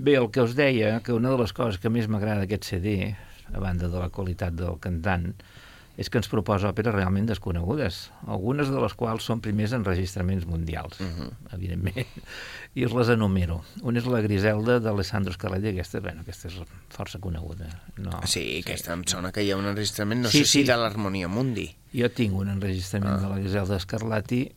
Bé, 0.09 0.15
el 0.17 0.31
que 0.33 0.41
us 0.41 0.55
deia, 0.57 1.03
que 1.05 1.13
una 1.13 1.29
de 1.29 1.37
les 1.37 1.53
coses 1.53 1.77
que 1.77 1.91
més 1.93 2.07
m'agrada 2.09 2.41
d'aquest 2.41 2.65
CD, 2.65 2.93
a 3.53 3.61
banda 3.61 3.91
de 3.93 3.99
la 4.01 4.09
qualitat 4.09 4.55
del 4.57 4.79
cantant, 4.81 5.35
és 6.01 6.09
que 6.09 6.17
ens 6.17 6.31
proposa 6.33 6.71
òperes 6.71 6.95
realment 6.95 7.27
desconegudes, 7.29 7.99
algunes 8.25 8.71
de 8.73 8.81
les 8.81 8.95
quals 8.97 9.27
són 9.29 9.43
primers 9.45 9.75
enregistraments 9.77 10.47
mundials, 10.49 10.97
uh 11.05 11.05
-huh. 11.05 11.29
evidentment, 11.53 12.09
i 12.79 12.87
us 12.87 12.95
les 12.97 13.11
enumero. 13.19 13.61
Una 13.83 13.99
és 13.99 14.07
la 14.07 14.23
Griselda 14.25 14.79
d'Alessandro 14.81 15.35
Scarlatti, 15.35 15.69
aquesta, 15.75 16.01
bueno, 16.01 16.23
aquesta 16.23 16.49
és 16.49 16.55
força 16.89 17.19
coneguda. 17.19 17.69
No, 17.99 18.23
Sí, 18.25 18.63
aquesta 18.65 18.95
em 18.95 19.05
sona 19.05 19.31
que 19.31 19.43
hi 19.43 19.51
ha 19.51 19.59
un 19.59 19.67
enregistrament, 19.67 20.23
no 20.23 20.31
Sí, 20.31 20.39
sé 20.39 20.45
si 20.45 20.61
sí. 20.61 20.65
de 20.65 20.77
l'Harmonia 20.77 21.29
Mundi. 21.29 21.77
Jo 21.93 22.09
tinc 22.09 22.33
un 22.33 22.49
enregistrament 22.49 23.13
ah. 23.13 23.21
de 23.21 23.29
la 23.29 23.39
Griselda 23.41 23.79
Scarlatti 23.79 24.53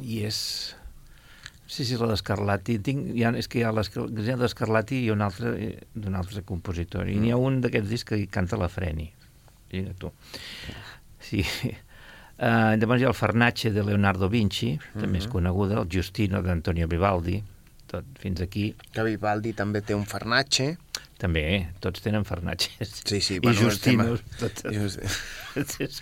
i 0.00 0.24
és... 0.24 0.74
Sí, 1.72 1.86
sí, 1.88 1.96
la. 1.96 2.76
Hi 3.16 3.22
ha, 3.24 3.30
és 3.40 3.48
que 3.48 3.62
hi 3.62 3.64
ha 3.64 3.70
la 3.72 3.84
Griselda 3.88 4.48
Scarlatti 4.52 4.98
i 5.06 5.10
un 5.14 5.22
altre 5.24 5.52
eh, 5.56 5.70
d'un 5.94 6.18
altre 6.18 6.42
compositor. 6.44 7.08
I 7.08 7.16
n'hi 7.22 7.30
ha 7.32 7.38
un 7.40 7.60
d'aquests 7.64 7.88
discs 7.88 8.10
que 8.12 8.18
canta 8.28 8.58
la 8.60 8.68
Freni. 8.68 9.06
Mira 9.72 9.94
tu. 9.96 10.10
Sí. 11.22 11.40
Uh, 12.42 12.74
llavors 12.76 13.00
hi 13.00 13.06
ha 13.06 13.10
el 13.12 13.16
Farnace 13.16 13.70
de 13.72 13.84
Leonardo 13.86 14.28
Vinci, 14.28 14.74
també 14.98 15.20
és 15.22 15.28
coneguda, 15.30 15.78
el 15.80 15.88
Giustino 15.88 16.40
d'Antonio 16.42 16.88
Vivaldi, 16.90 17.36
tot 17.88 18.08
fins 18.20 18.40
aquí. 18.44 18.72
Que 18.92 19.04
Vivaldi 19.06 19.52
també 19.56 19.80
té 19.86 19.94
un 19.94 20.04
Farnace. 20.10 20.72
També, 21.22 21.44
tots 21.78 22.02
tenen 22.02 22.24
Farnaces. 22.26 22.96
Sí, 23.06 23.20
sí, 23.22 23.36
I 23.36 23.42
bueno, 23.44 23.60
el 23.60 23.68
Justinos. 23.70 24.24
tema- 24.26 24.40
Tots. 24.42 25.78
És- 25.86 26.00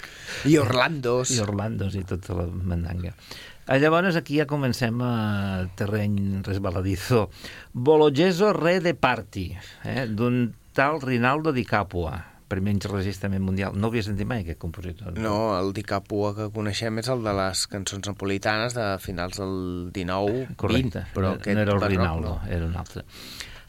I 0.49 0.57
Orlandos. 0.57 1.31
i 1.35 1.41
Orlandos 1.45 1.95
i 1.99 2.05
tota 2.09 2.39
la 2.39 2.47
mandanga. 2.49 3.13
Eh, 3.71 3.79
Llavors 3.79 4.17
aquí 4.19 4.41
ja 4.41 4.49
comencem 4.51 4.99
a 5.07 5.69
terreny 5.79 6.43
resbaladizo. 6.43 7.29
Bologeso 7.73 8.53
re 8.53 8.81
de 8.83 8.97
parti, 8.99 9.55
eh, 9.85 10.09
d'un 10.11 10.57
tal 10.75 10.99
Rinaldo 11.01 11.53
di 11.53 11.63
Capua, 11.65 12.17
primer 12.51 12.75
enregistrament 12.75 13.45
mundial. 13.47 13.77
No 13.79 13.87
havia 13.87 14.03
sentit 14.03 14.27
mai 14.27 14.43
aquest 14.43 14.59
compositor. 14.59 15.15
No, 15.23 15.55
el 15.55 15.71
Di 15.77 15.85
Capua 15.87 16.33
que 16.35 16.49
coneixem 16.51 16.99
és 16.99 17.11
el 17.15 17.23
de 17.23 17.35
les 17.39 17.63
cançons 17.71 18.11
napolitanes 18.11 18.75
de 18.75 18.89
finals 18.99 19.39
del 19.39 19.55
19, 19.95 20.57
Correcte, 20.59 21.05
20, 21.05 21.15
però 21.15 21.29
no, 21.29 21.39
aquest 21.39 21.55
no 21.55 21.63
era 21.63 21.79
el 21.79 21.85
Rinaldo, 21.87 22.35
no. 22.41 22.51
era 22.51 22.67
un 22.67 22.75
altre. 22.75 23.05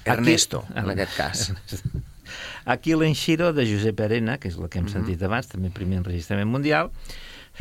Ernesto, 0.03 0.63
en 0.73 0.89
aquest 0.95 1.13
cas. 1.13 1.45
Ernesto. 1.51 2.01
Aquí 2.73 2.97
l'Enxiro 2.97 3.53
de 3.53 3.67
Josep 3.69 4.01
Arena, 4.01 4.39
que 4.41 4.49
és 4.49 4.57
la 4.57 4.65
que 4.71 4.81
hem 4.81 4.89
sentit 4.89 5.21
abans, 5.21 5.45
també 5.51 5.69
primer 5.69 6.01
enregistrament 6.01 6.49
mundial. 6.49 6.89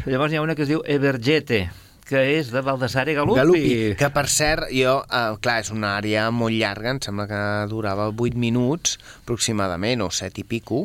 Llavors 0.06 0.32
hi 0.32 0.40
ha 0.40 0.44
una 0.46 0.56
que 0.56 0.64
es 0.64 0.72
diu 0.72 0.80
Evergete, 0.88 1.66
que 2.10 2.20
és 2.40 2.50
de 2.50 2.60
Baldassare 2.66 3.14
Galuppi. 3.14 3.38
Galupi, 3.38 3.74
que 4.00 4.10
per 4.10 4.26
cert, 4.28 4.66
jo, 4.74 4.96
eh, 5.06 5.36
clar, 5.40 5.60
és 5.62 5.70
una 5.70 5.94
àrea 6.00 6.26
molt 6.34 6.56
llarga, 6.58 6.90
em 6.96 6.98
sembla 7.00 7.28
que 7.30 7.40
durava 7.70 8.08
8 8.10 8.34
minuts 8.36 8.98
aproximadament, 9.22 10.02
o 10.02 10.10
7 10.10 10.42
i 10.42 10.44
pico, 10.44 10.84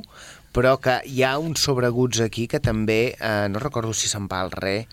però 0.55 0.77
que 0.79 0.99
hi 1.09 1.23
ha 1.25 1.33
uns 1.41 1.65
sobreguts 1.65 2.21
aquí 2.23 2.45
que 2.47 2.61
també, 2.63 3.15
eh, 3.19 3.47
no 3.49 3.59
recordo 3.59 3.91
si 3.97 4.07
se'n 4.07 4.29
va 4.31 4.43
al 4.45 4.51
re, 4.55 4.85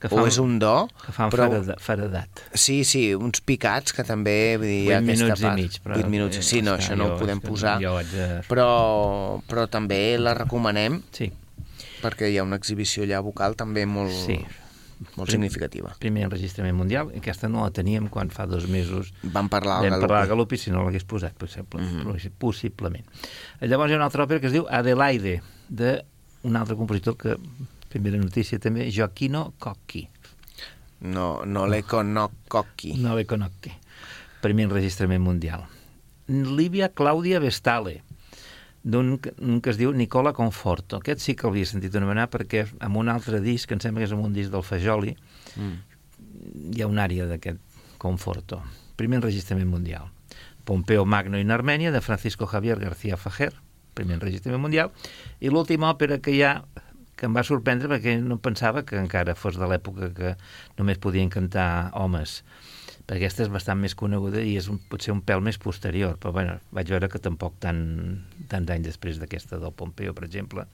Que 0.00 0.08
o 0.16 0.22
és 0.24 0.38
un 0.40 0.54
do, 0.58 0.86
Que 1.04 1.12
fan 1.12 1.28
però... 1.28 1.44
fareda- 1.50 1.74
faredat. 1.76 2.38
Sí, 2.56 2.84
sí, 2.88 3.02
uns 3.14 3.42
picats 3.44 3.92
que 3.92 4.00
també... 4.02 4.56
Vull 4.56 4.64
dir, 4.70 4.94
8 4.94 4.96
aquesta 4.96 5.12
minuts 5.26 5.42
part, 5.42 5.58
i 5.58 5.60
mig. 5.60 5.74
Però, 5.84 5.98
8 6.00 6.08
minuts, 6.08 6.38
eh, 6.40 6.42
sí, 6.42 6.62
no, 6.64 6.72
això 6.78 6.96
no 6.96 7.10
ho 7.10 7.18
podem 7.20 7.42
posar, 7.44 7.74
Jo 7.82 7.92
vaig 7.98 8.14
a... 8.16 8.28
però, 8.48 8.68
però 9.44 9.66
també 9.68 10.16
la 10.16 10.32
recomanem 10.38 11.02
Sí, 11.12 11.28
perquè 12.00 12.30
hi 12.32 12.38
ha 12.40 12.46
una 12.48 12.56
exhibició 12.56 13.04
allà 13.04 13.20
vocal 13.20 13.58
també 13.60 13.84
molt, 13.84 14.16
sí. 14.24 14.38
Molt 15.16 15.30
significativa. 15.30 15.94
Primer 15.98 16.24
enregistrament 16.26 16.76
mundial, 16.76 17.10
aquesta 17.16 17.48
no 17.48 17.62
la 17.64 17.70
teníem 17.72 18.08
quan 18.12 18.28
fa 18.30 18.46
dos 18.46 18.66
mesos 18.68 19.12
Vam 19.22 19.48
parlar 19.48 19.80
vam 19.82 19.94
al 19.96 20.00
parlar 20.04 20.22
de 20.26 20.28
Galupi. 20.34 20.58
Si 20.60 20.70
no 20.70 20.84
l'hagués 20.84 21.04
posat, 21.04 21.34
possible, 21.40 21.80
Mhm. 21.80 22.06
mm. 22.06 22.30
possiblement. 22.38 23.04
Llavors 23.60 23.90
hi 23.90 23.94
ha 23.94 23.96
una 23.96 24.04
altra 24.10 24.24
òpera 24.26 24.40
que 24.40 24.46
es 24.46 24.52
diu 24.52 24.66
Adelaide, 24.68 25.40
d'un 25.68 26.56
altre 26.56 26.76
compositor 26.76 27.16
que, 27.16 27.36
primera 27.88 28.16
notícia 28.18 28.58
també, 28.58 28.90
Gioacchino 28.90 29.54
Cocchi. 29.58 30.08
No, 31.00 31.44
no 31.46 31.66
l'Econococchi. 31.66 32.94
No 33.00 33.14
ve 33.16 33.24
Conocchi. 33.26 33.72
Primer 34.42 34.66
enregistrament 34.68 35.22
mundial. 35.22 35.64
Lívia 36.28 36.92
Clàudia 36.94 37.40
Vestale, 37.40 38.02
d'un 38.82 39.18
que- 39.18 39.34
es 39.70 39.76
diu 39.76 39.92
Nicola 39.92 40.32
Conforto. 40.32 40.96
Aquest 40.98 41.20
sí 41.20 41.34
que 41.34 41.46
l'havia 41.46 41.66
sentit 41.66 41.94
anomenar 41.96 42.30
perquè 42.30 42.66
amb 42.80 42.96
un 42.96 43.08
altre 43.08 43.40
disc, 43.40 43.68
que 43.68 43.74
em 43.74 43.80
sembla 43.80 44.00
que 44.00 44.04
és 44.06 44.12
amb 44.12 44.24
un 44.24 44.32
disc 44.32 44.50
del 44.50 44.62
Fajoli, 44.62 45.16
Mm. 45.56 46.76
hi 46.76 46.82
ha 46.82 46.86
una 46.86 47.04
àrea 47.04 47.26
d'aquest 47.26 47.58
Conforto. 47.98 48.62
Primer 48.96 49.16
enregistrament 49.18 49.68
mundial. 49.68 50.10
Pompeo 50.64 51.04
Magno 51.04 51.38
in 51.38 51.50
Armènia, 51.50 51.90
de 51.90 52.00
Francisco 52.00 52.46
Javier 52.46 52.78
García 52.78 53.16
Fajer, 53.16 53.52
primer 53.94 54.14
enregistrament 54.14 54.60
mundial. 54.62 54.92
I 55.40 55.48
l'última 55.50 55.90
òpera 55.92 56.20
que 56.20 56.30
hi 56.32 56.42
ha 56.42 56.64
que 57.16 57.26
em 57.26 57.34
va 57.36 57.42
sorprendre 57.44 57.86
perquè 57.88 58.18
no 58.22 58.38
pensava 58.38 58.82
que 58.86 58.96
encara 58.96 59.34
fos 59.34 59.58
de 59.58 59.66
l'època 59.68 60.14
que 60.14 60.36
només 60.78 60.96
podien 60.96 61.28
cantar 61.28 61.90
homes 61.92 62.42
perquè 62.42 62.69
aquesta 63.10 63.42
és 63.42 63.48
bastant 63.50 63.78
més 63.80 63.94
coneguda 63.98 64.38
i 64.46 64.52
és 64.60 64.68
un, 64.70 64.78
potser 64.90 65.10
un 65.10 65.20
pèl 65.26 65.40
més 65.42 65.58
posterior, 65.58 66.16
però 66.20 66.30
bueno, 66.36 66.58
vaig 66.70 66.90
veure 66.92 67.08
que 67.10 67.18
tampoc 67.18 67.56
tan, 67.62 67.80
tants 68.50 68.70
anys 68.70 68.86
després 68.92 69.18
d'aquesta 69.18 69.58
del 69.58 69.72
Pompeo, 69.74 70.14
per 70.14 70.24
exemple, 70.28 70.66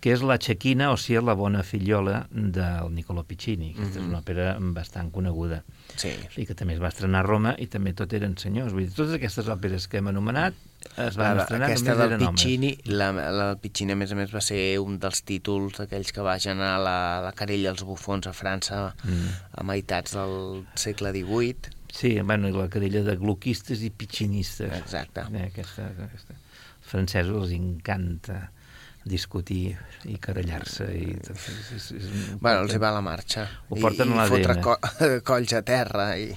que 0.00 0.12
és 0.12 0.20
la 0.26 0.36
Chequina, 0.38 0.90
o 0.92 0.98
sigui, 1.00 1.22
la 1.24 1.34
bona 1.38 1.62
fillola 1.64 2.26
del 2.30 2.92
Niccolo 2.94 3.24
Piccini. 3.24 3.72
Aquesta 3.76 4.00
és 4.02 4.06
una 4.06 4.20
òpera 4.20 4.54
bastant 4.76 5.10
coneguda 5.14 5.62
Sí. 5.96 6.12
i 6.36 6.46
que 6.46 6.54
també 6.54 6.74
es 6.76 6.80
va 6.82 6.88
estrenar 6.92 7.20
a 7.24 7.26
Roma 7.26 7.54
i 7.58 7.66
també 7.66 7.92
tot 7.96 8.12
eren 8.12 8.36
senyors. 8.36 8.72
Vull 8.72 8.86
dir, 8.86 8.94
totes 8.94 9.16
aquestes 9.16 9.48
òperes 9.48 9.88
que 9.88 9.98
hem 9.98 10.08
anomenat 10.12 10.54
es 10.96 11.16
van 11.16 11.36
La, 11.36 11.42
estrenar 11.44 11.66
aquesta 11.68 11.94
del 11.96 12.14
Piccini, 12.18 12.70
la, 12.90 13.10
la 13.12 13.46
del 13.50 13.58
Piccini, 13.62 13.92
a 13.92 13.98
més 14.00 14.12
a 14.12 14.16
més, 14.18 14.30
va 14.34 14.40
ser 14.44 14.60
un 14.82 14.98
dels 15.02 15.22
títols 15.28 15.76
d'aquells 15.80 16.12
que 16.16 16.24
vagen 16.24 16.60
a 16.64 16.76
la, 16.82 16.96
la 17.24 17.32
carella 17.36 17.70
als 17.74 17.84
bufons 17.86 18.26
a 18.30 18.32
França 18.36 18.94
Mm. 19.04 19.34
a 19.60 19.62
meitats 19.64 20.14
del 20.16 20.64
segle 20.74 21.12
XVIII. 21.12 21.76
Sí, 21.92 22.14
bueno, 22.20 22.48
i 22.48 22.52
la 22.54 22.68
cadella 22.70 23.02
de 23.02 23.16
gloquistes 23.18 23.82
i 23.82 23.90
pitxinistes. 23.90 24.72
Exacte. 24.78 25.24
Eh, 25.34 25.48
aquesta, 25.50 25.88
aquesta. 26.06 26.34
Els 26.80 26.90
francesos 26.92 27.42
els 27.42 27.52
encanta 27.56 28.50
discutir 29.04 29.72
i 30.04 30.18
querellar-se 30.20 30.86
i 30.92 31.14
tot. 31.24 31.36
És, 31.36 31.70
és, 31.76 31.86
és 31.96 32.08
un... 32.10 32.38
Bueno, 32.42 32.66
els 32.66 32.74
hi 32.76 32.80
va 32.82 32.90
la 32.94 33.00
marxa. 33.04 33.46
Ho 33.70 33.78
porten 33.80 34.12
I, 34.12 34.18
a 34.18 34.26
i 34.26 34.32
fotre 34.34 34.56
co 34.60 34.76
colls 35.30 35.54
a 35.56 35.62
terra 35.66 36.10
i, 36.20 36.28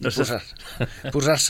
No 0.00 0.08
i 0.08 0.12
se- 0.12 0.24
posar, 0.24 0.40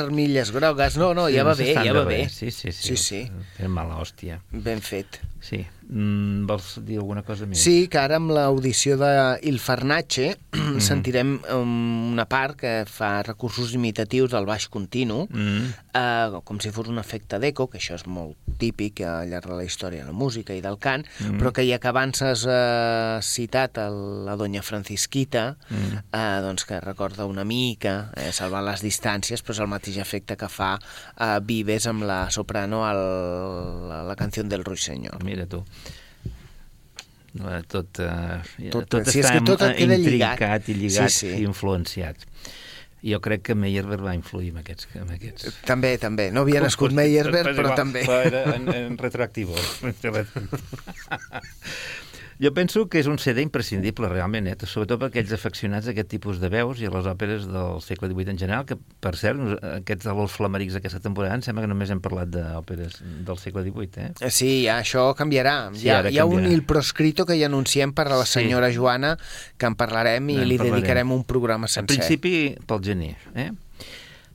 armilles 0.05 0.51
grogues. 0.55 0.97
No, 1.01 1.13
no, 1.15 1.29
ja 1.33 1.45
va 1.47 1.55
bé, 1.59 1.73
ja 1.75 1.93
va 1.97 2.05
bé. 2.09 2.23
res. 2.25 2.33
Sí, 2.41 2.51
sí, 2.51 2.73
sí. 2.73 2.89
Sí, 2.93 2.97
sí. 2.97 3.21
Fent 3.59 3.73
mala 3.73 3.99
hòstia. 4.03 4.41
Ben 4.53 4.81
fet. 4.83 5.21
Sí. 5.43 5.65
Mm, 5.93 6.47
vols 6.47 6.77
dir 6.87 7.01
alguna 7.03 7.25
cosa 7.27 7.45
més? 7.51 7.59
Sí, 7.61 7.89
que 7.91 7.99
ara 8.01 8.17
amb 8.17 8.31
l'audició 8.33 8.95
de 8.97 9.09
Il 9.51 9.59
Farnace 9.61 10.37
sentirem 10.81 11.35
um, 11.53 12.13
una 12.15 12.25
part 12.31 12.55
que 12.63 12.71
fa 12.89 13.19
recursos 13.27 13.75
imitatius 13.77 14.31
del 14.33 14.47
baix 14.49 14.69
continu, 14.73 15.27
Mm. 15.29 15.73
eh, 15.99 16.41
com 16.47 16.61
si 16.63 16.71
fos 16.73 16.89
un 16.89 16.99
efecte 17.03 17.39
d'eco, 17.43 17.67
que 17.69 17.79
això 17.83 17.95
és 17.99 18.07
molt 18.07 18.37
típic 18.63 19.01
al 19.05 19.29
llarg 19.29 19.51
de 19.51 19.57
la 19.59 19.65
història 19.67 20.05
de 20.07 20.13
la 20.13 20.17
música 20.17 20.55
i 20.55 20.63
del 20.65 20.79
cant, 20.79 21.05
Mm. 21.21 21.41
però 21.43 21.53
que 21.53 21.67
ja 21.69 21.79
que 21.83 21.89
abans 21.91 22.23
has 22.23 22.47
eh, 22.49 23.19
citat 23.21 23.77
el, 23.83 24.25
la 24.25 24.37
doña 24.37 24.63
Francisquita, 24.63 25.57
Mm. 25.69 25.99
eh, 26.13 26.41
doncs 26.47 26.65
que 26.65 26.81
recorda 26.81 27.27
una 27.27 27.45
mica, 27.45 28.13
eh, 28.17 28.31
salvant 28.33 28.65
les 28.65 28.81
distàncies, 28.83 29.43
però 29.43 29.51
és 29.59 29.61
el 29.61 29.67
mateix 29.69 29.99
efecte 29.99 30.37
que 30.37 30.49
fa 30.49 30.79
eh, 31.19 31.41
Vives 31.43 31.87
amb 31.91 32.05
la 32.07 32.31
soprano 32.31 32.87
al, 32.87 33.03
la, 33.89 34.03
la 34.05 34.17
canció 34.17 34.45
del 34.45 34.65
Ruiseñor. 34.65 35.23
Mira 35.33 35.47
tu. 35.49 35.63
Eh, 37.41 37.63
Tot, 37.73 37.89
eh, 38.05 38.69
Tot- 38.71 38.85
tot, 38.93 39.07
sí, 39.09 39.23
és 39.23 39.25
està 39.25 39.39
que 39.39 39.47
tot 39.49 39.63
queda 39.63 39.97
lligat. 39.97 40.37
intricat 40.37 40.69
i 40.69 40.75
lligat 40.77 41.09
Sí, 41.15 41.23
sí. 41.27 41.31
i 41.41 41.47
influenciat. 41.49 42.27
Jo 43.03 43.19
crec 43.25 43.41
que 43.49 43.55
Meyerbeer 43.59 43.99
va 44.05 44.13
influir 44.15 44.53
en 44.53 44.61
aquests... 44.61 44.87
En 44.95 45.09
aquests... 45.11 45.49
També, 45.67 45.97
també. 45.99 46.29
No 46.31 46.45
havia 46.45 46.61
nascut 46.63 46.93
Meyerbeer, 46.95 47.49
però 47.57 47.73
també. 47.75 48.05
Però 48.07 48.21
era 48.29 48.45
en, 48.55 48.69
en 48.71 48.99
retroactivo. 49.01 49.57
Jo 52.43 52.51
penso 52.51 52.89
que 52.91 52.99
és 52.99 53.07
un 53.07 53.21
CD 53.23 53.39
imprescindible, 53.45 54.09
realment, 54.11 54.49
eh? 54.51 54.57
sobretot 54.67 54.99
per 54.99 55.09
aquells 55.13 55.31
afeccionats 55.37 55.87
a 55.87 55.93
aquest 55.93 56.09
tipus 56.11 56.41
de 56.43 56.49
veus 56.51 56.81
i 56.83 56.89
a 56.89 56.91
les 56.91 57.07
òperes 57.07 57.45
del 57.47 57.77
segle 57.85 58.09
XVIII 58.11 58.33
en 58.35 58.41
general, 58.41 58.65
que, 58.67 58.75
per 58.99 59.13
cert, 59.21 59.39
aquests 59.77 60.09
de 60.09 60.15
l'Ols 60.17 60.35
Flamarics 60.35 60.75
d'aquesta 60.75 60.99
temporada, 61.05 61.37
em 61.39 61.45
sembla 61.47 61.63
que 61.63 61.71
només 61.71 61.93
hem 61.95 62.01
parlat 62.03 62.33
d'òperes 62.35 62.99
del 63.29 63.39
segle 63.39 63.63
XVIII, 63.69 64.09
eh? 64.27 64.31
Sí, 64.35 64.51
ja, 64.65 64.81
això 64.83 65.05
canviarà. 65.15 65.55
Sí, 65.77 65.87
hi, 65.87 65.93
ha, 65.95 66.01
hi 66.11 66.19
ha 66.19 66.27
un 66.27 66.49
il 66.51 66.65
proscrito 66.67 67.25
que 67.29 67.39
ja 67.39 67.47
anunciem 67.47 67.95
per 67.95 68.09
a 68.09 68.17
la 68.17 68.27
Sí. 68.27 68.41
senyora 68.41 68.73
Joana, 68.75 69.15
que 69.57 69.67
en 69.71 69.77
parlarem 69.79 70.29
i 70.35 70.41
En 70.43 70.49
li 70.49 70.59
parlarem. 70.59 70.81
dedicarem 70.81 71.13
un 71.15 71.23
programa 71.23 71.67
En 71.71 71.77
sencer. 71.77 71.95
principi, 71.97 72.57
pel 72.67 72.83
gener. 72.83 73.15
Eh? 73.37 73.53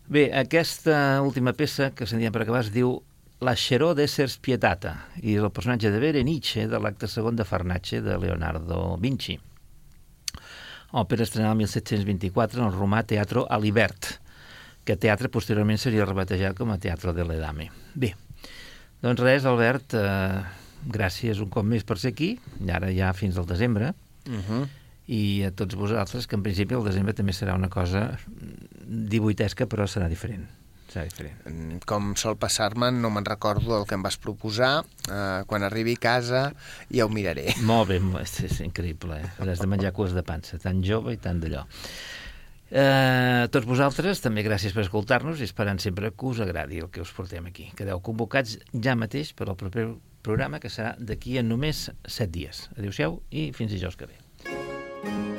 Bé, 0.07 0.29
aquesta 0.33 1.19
última 1.21 1.51
peça 1.51 1.91
que 1.91 2.07
sentíem 2.07 2.31
per 2.31 2.43
acabar 2.43 2.61
es 2.63 2.71
diu 2.71 3.01
La 3.45 3.53
Xeró 3.53 3.91
d'Éssers 3.93 4.39
Pietata 4.41 4.95
i 5.21 5.35
és 5.37 5.43
el 5.43 5.51
personatge 5.53 5.91
de 5.93 5.99
Berenice 6.01 6.65
de 6.69 6.79
l'acte 6.81 7.07
segon 7.07 7.35
de 7.37 7.45
Farnace 7.45 8.01
de 8.01 8.17
Leonardo 8.17 8.97
Vinci. 8.97 9.37
Òpera 10.97 11.23
estrenada 11.27 11.53
el 11.53 11.59
1724 11.61 12.61
en 12.61 12.71
el 12.71 12.73
romà 12.73 13.03
Teatro 13.05 13.45
Alibert 13.51 14.15
Aquest 14.87 15.01
teatre 15.03 15.27
posteriorment 15.27 15.81
seria 15.81 16.05
rebatejat 16.07 16.55
com 16.55 16.69
a 16.71 16.77
Teatre 16.79 17.11
de 17.11 17.25
l'Edame. 17.27 17.65
Bé, 17.91 18.13
doncs 19.03 19.19
res, 19.19 19.43
Albert, 19.43 19.91
eh, 19.99 20.37
gràcies 20.87 21.41
un 21.43 21.49
cop 21.51 21.67
més 21.67 21.83
per 21.83 21.97
ser 21.99 22.13
aquí, 22.13 22.29
i 22.63 22.71
ara 22.71 22.87
ja 22.95 23.11
fins 23.11 23.35
al 23.35 23.45
desembre, 23.45 23.93
Uh 24.27 24.39
-huh. 24.39 24.67
i 25.07 25.43
a 25.43 25.51
tots 25.51 25.75
vosaltres, 25.75 26.25
que 26.25 26.35
en 26.35 26.43
principi 26.43 26.73
el 26.73 26.85
desembre 26.85 27.13
també 27.13 27.33
serà 27.33 27.53
una 27.55 27.69
cosa 27.69 28.17
divuitesca, 28.87 29.65
però 29.65 29.87
serà 29.87 30.07
diferent. 30.07 30.47
Serà 30.87 31.05
diferent. 31.07 31.39
Mm, 31.49 31.79
Com 31.87 32.13
sol 32.19 32.37
passar-me, 32.39 32.91
no 32.95 33.11
me'n 33.11 33.27
recordo 33.27 33.73
del 33.73 33.87
que 33.87 33.97
em 33.97 34.05
vas 34.05 34.17
proposar. 34.21 34.85
Uh, 35.07 35.43
quan 35.49 35.65
arribi 35.67 35.97
a 35.97 36.03
casa 36.03 36.43
ja 36.91 37.05
ho 37.05 37.11
miraré. 37.11 37.49
Molt 37.67 37.91
bé, 37.91 37.99
és, 38.21 38.37
és 38.47 38.61
increïble, 38.65 39.19
eh? 39.19 39.33
Has 39.43 39.63
de 39.63 39.67
menjar 39.67 39.93
cues 39.95 40.15
de 40.15 40.23
pansa, 40.27 40.59
tan 40.63 40.83
jove 40.85 41.15
i 41.15 41.21
tant 41.21 41.41
d'allò. 41.43 41.65
A 42.67 43.47
tots 43.47 43.67
vosaltres, 43.67 44.19
també 44.19 44.43
gràcies 44.43 44.73
per 44.75 44.83
escoltar-nos 44.83 45.39
i 45.39 45.47
esperant 45.47 45.79
sempre 45.79 46.11
que 46.11 46.27
us 46.27 46.41
agradi 46.43 46.81
el 46.83 46.91
que 46.91 47.03
us 47.03 47.13
portem 47.15 47.47
aquí. 47.47 47.69
Quedeu 47.77 48.01
convocats 48.03 48.57
ja 48.73 48.97
mateix 48.99 49.31
per 49.31 49.47
al 49.47 49.55
proper 49.55 49.87
programa, 50.27 50.59
que 50.59 50.71
serà 50.71 50.95
d'aquí 50.99 51.37
a 51.39 51.45
només 51.47 51.87
7 52.03 52.31
dies. 52.35 52.67
Adéu-siau 52.75 53.21
i 53.31 53.49
fins 53.55 53.71
dijous 53.71 53.95
que 53.95 54.11
ve. 54.11 54.19
Lascerò 54.57 55.07
di 55.07 55.36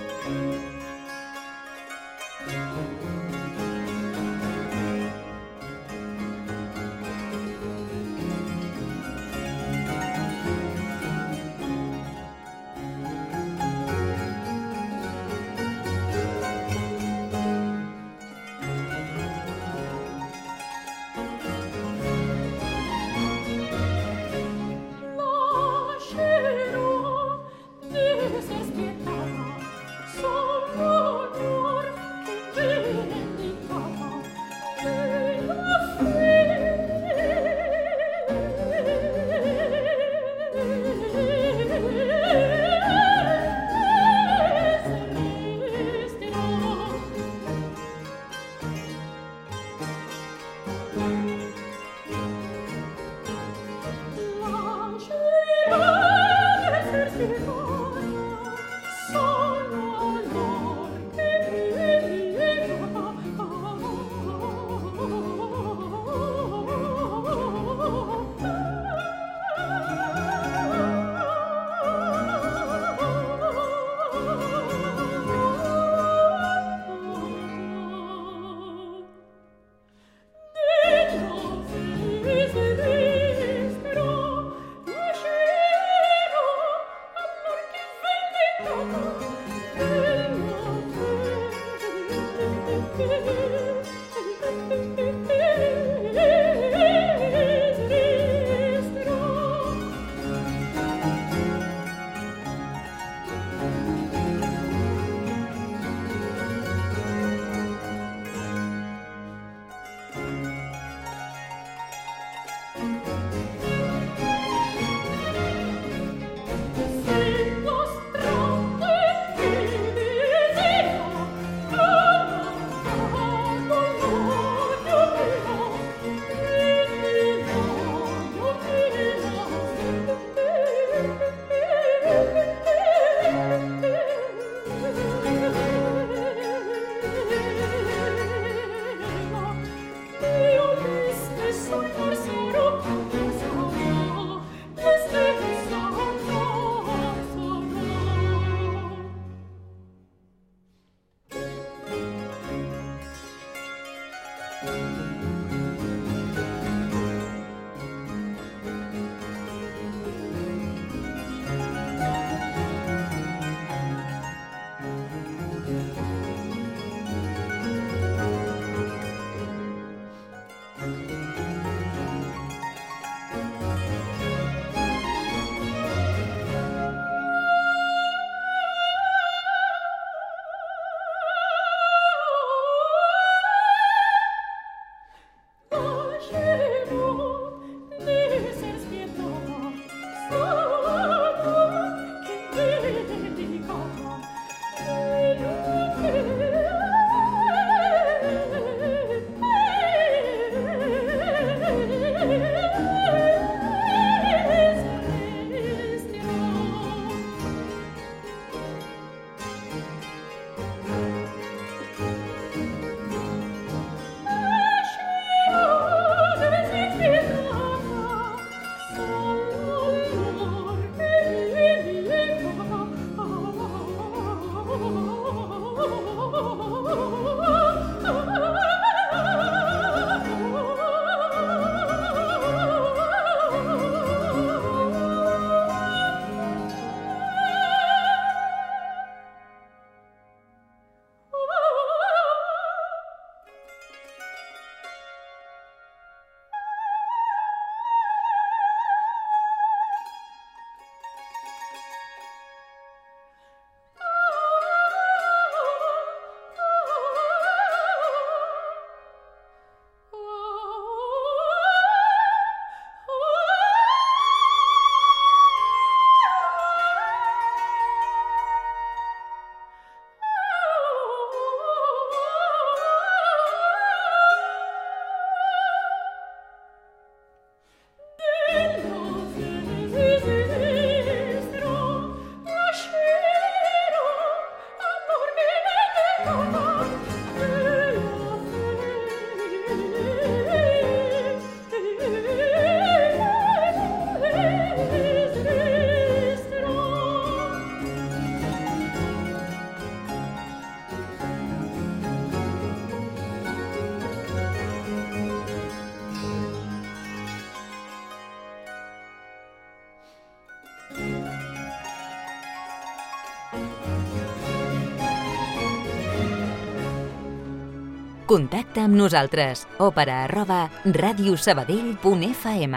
Contacta 318.28 318.82
amb 318.84 318.92
nosaltres. 318.92 319.62
Òpera 319.80 320.18
arroba 320.26 320.58
radiosabadell.fm 320.84 322.76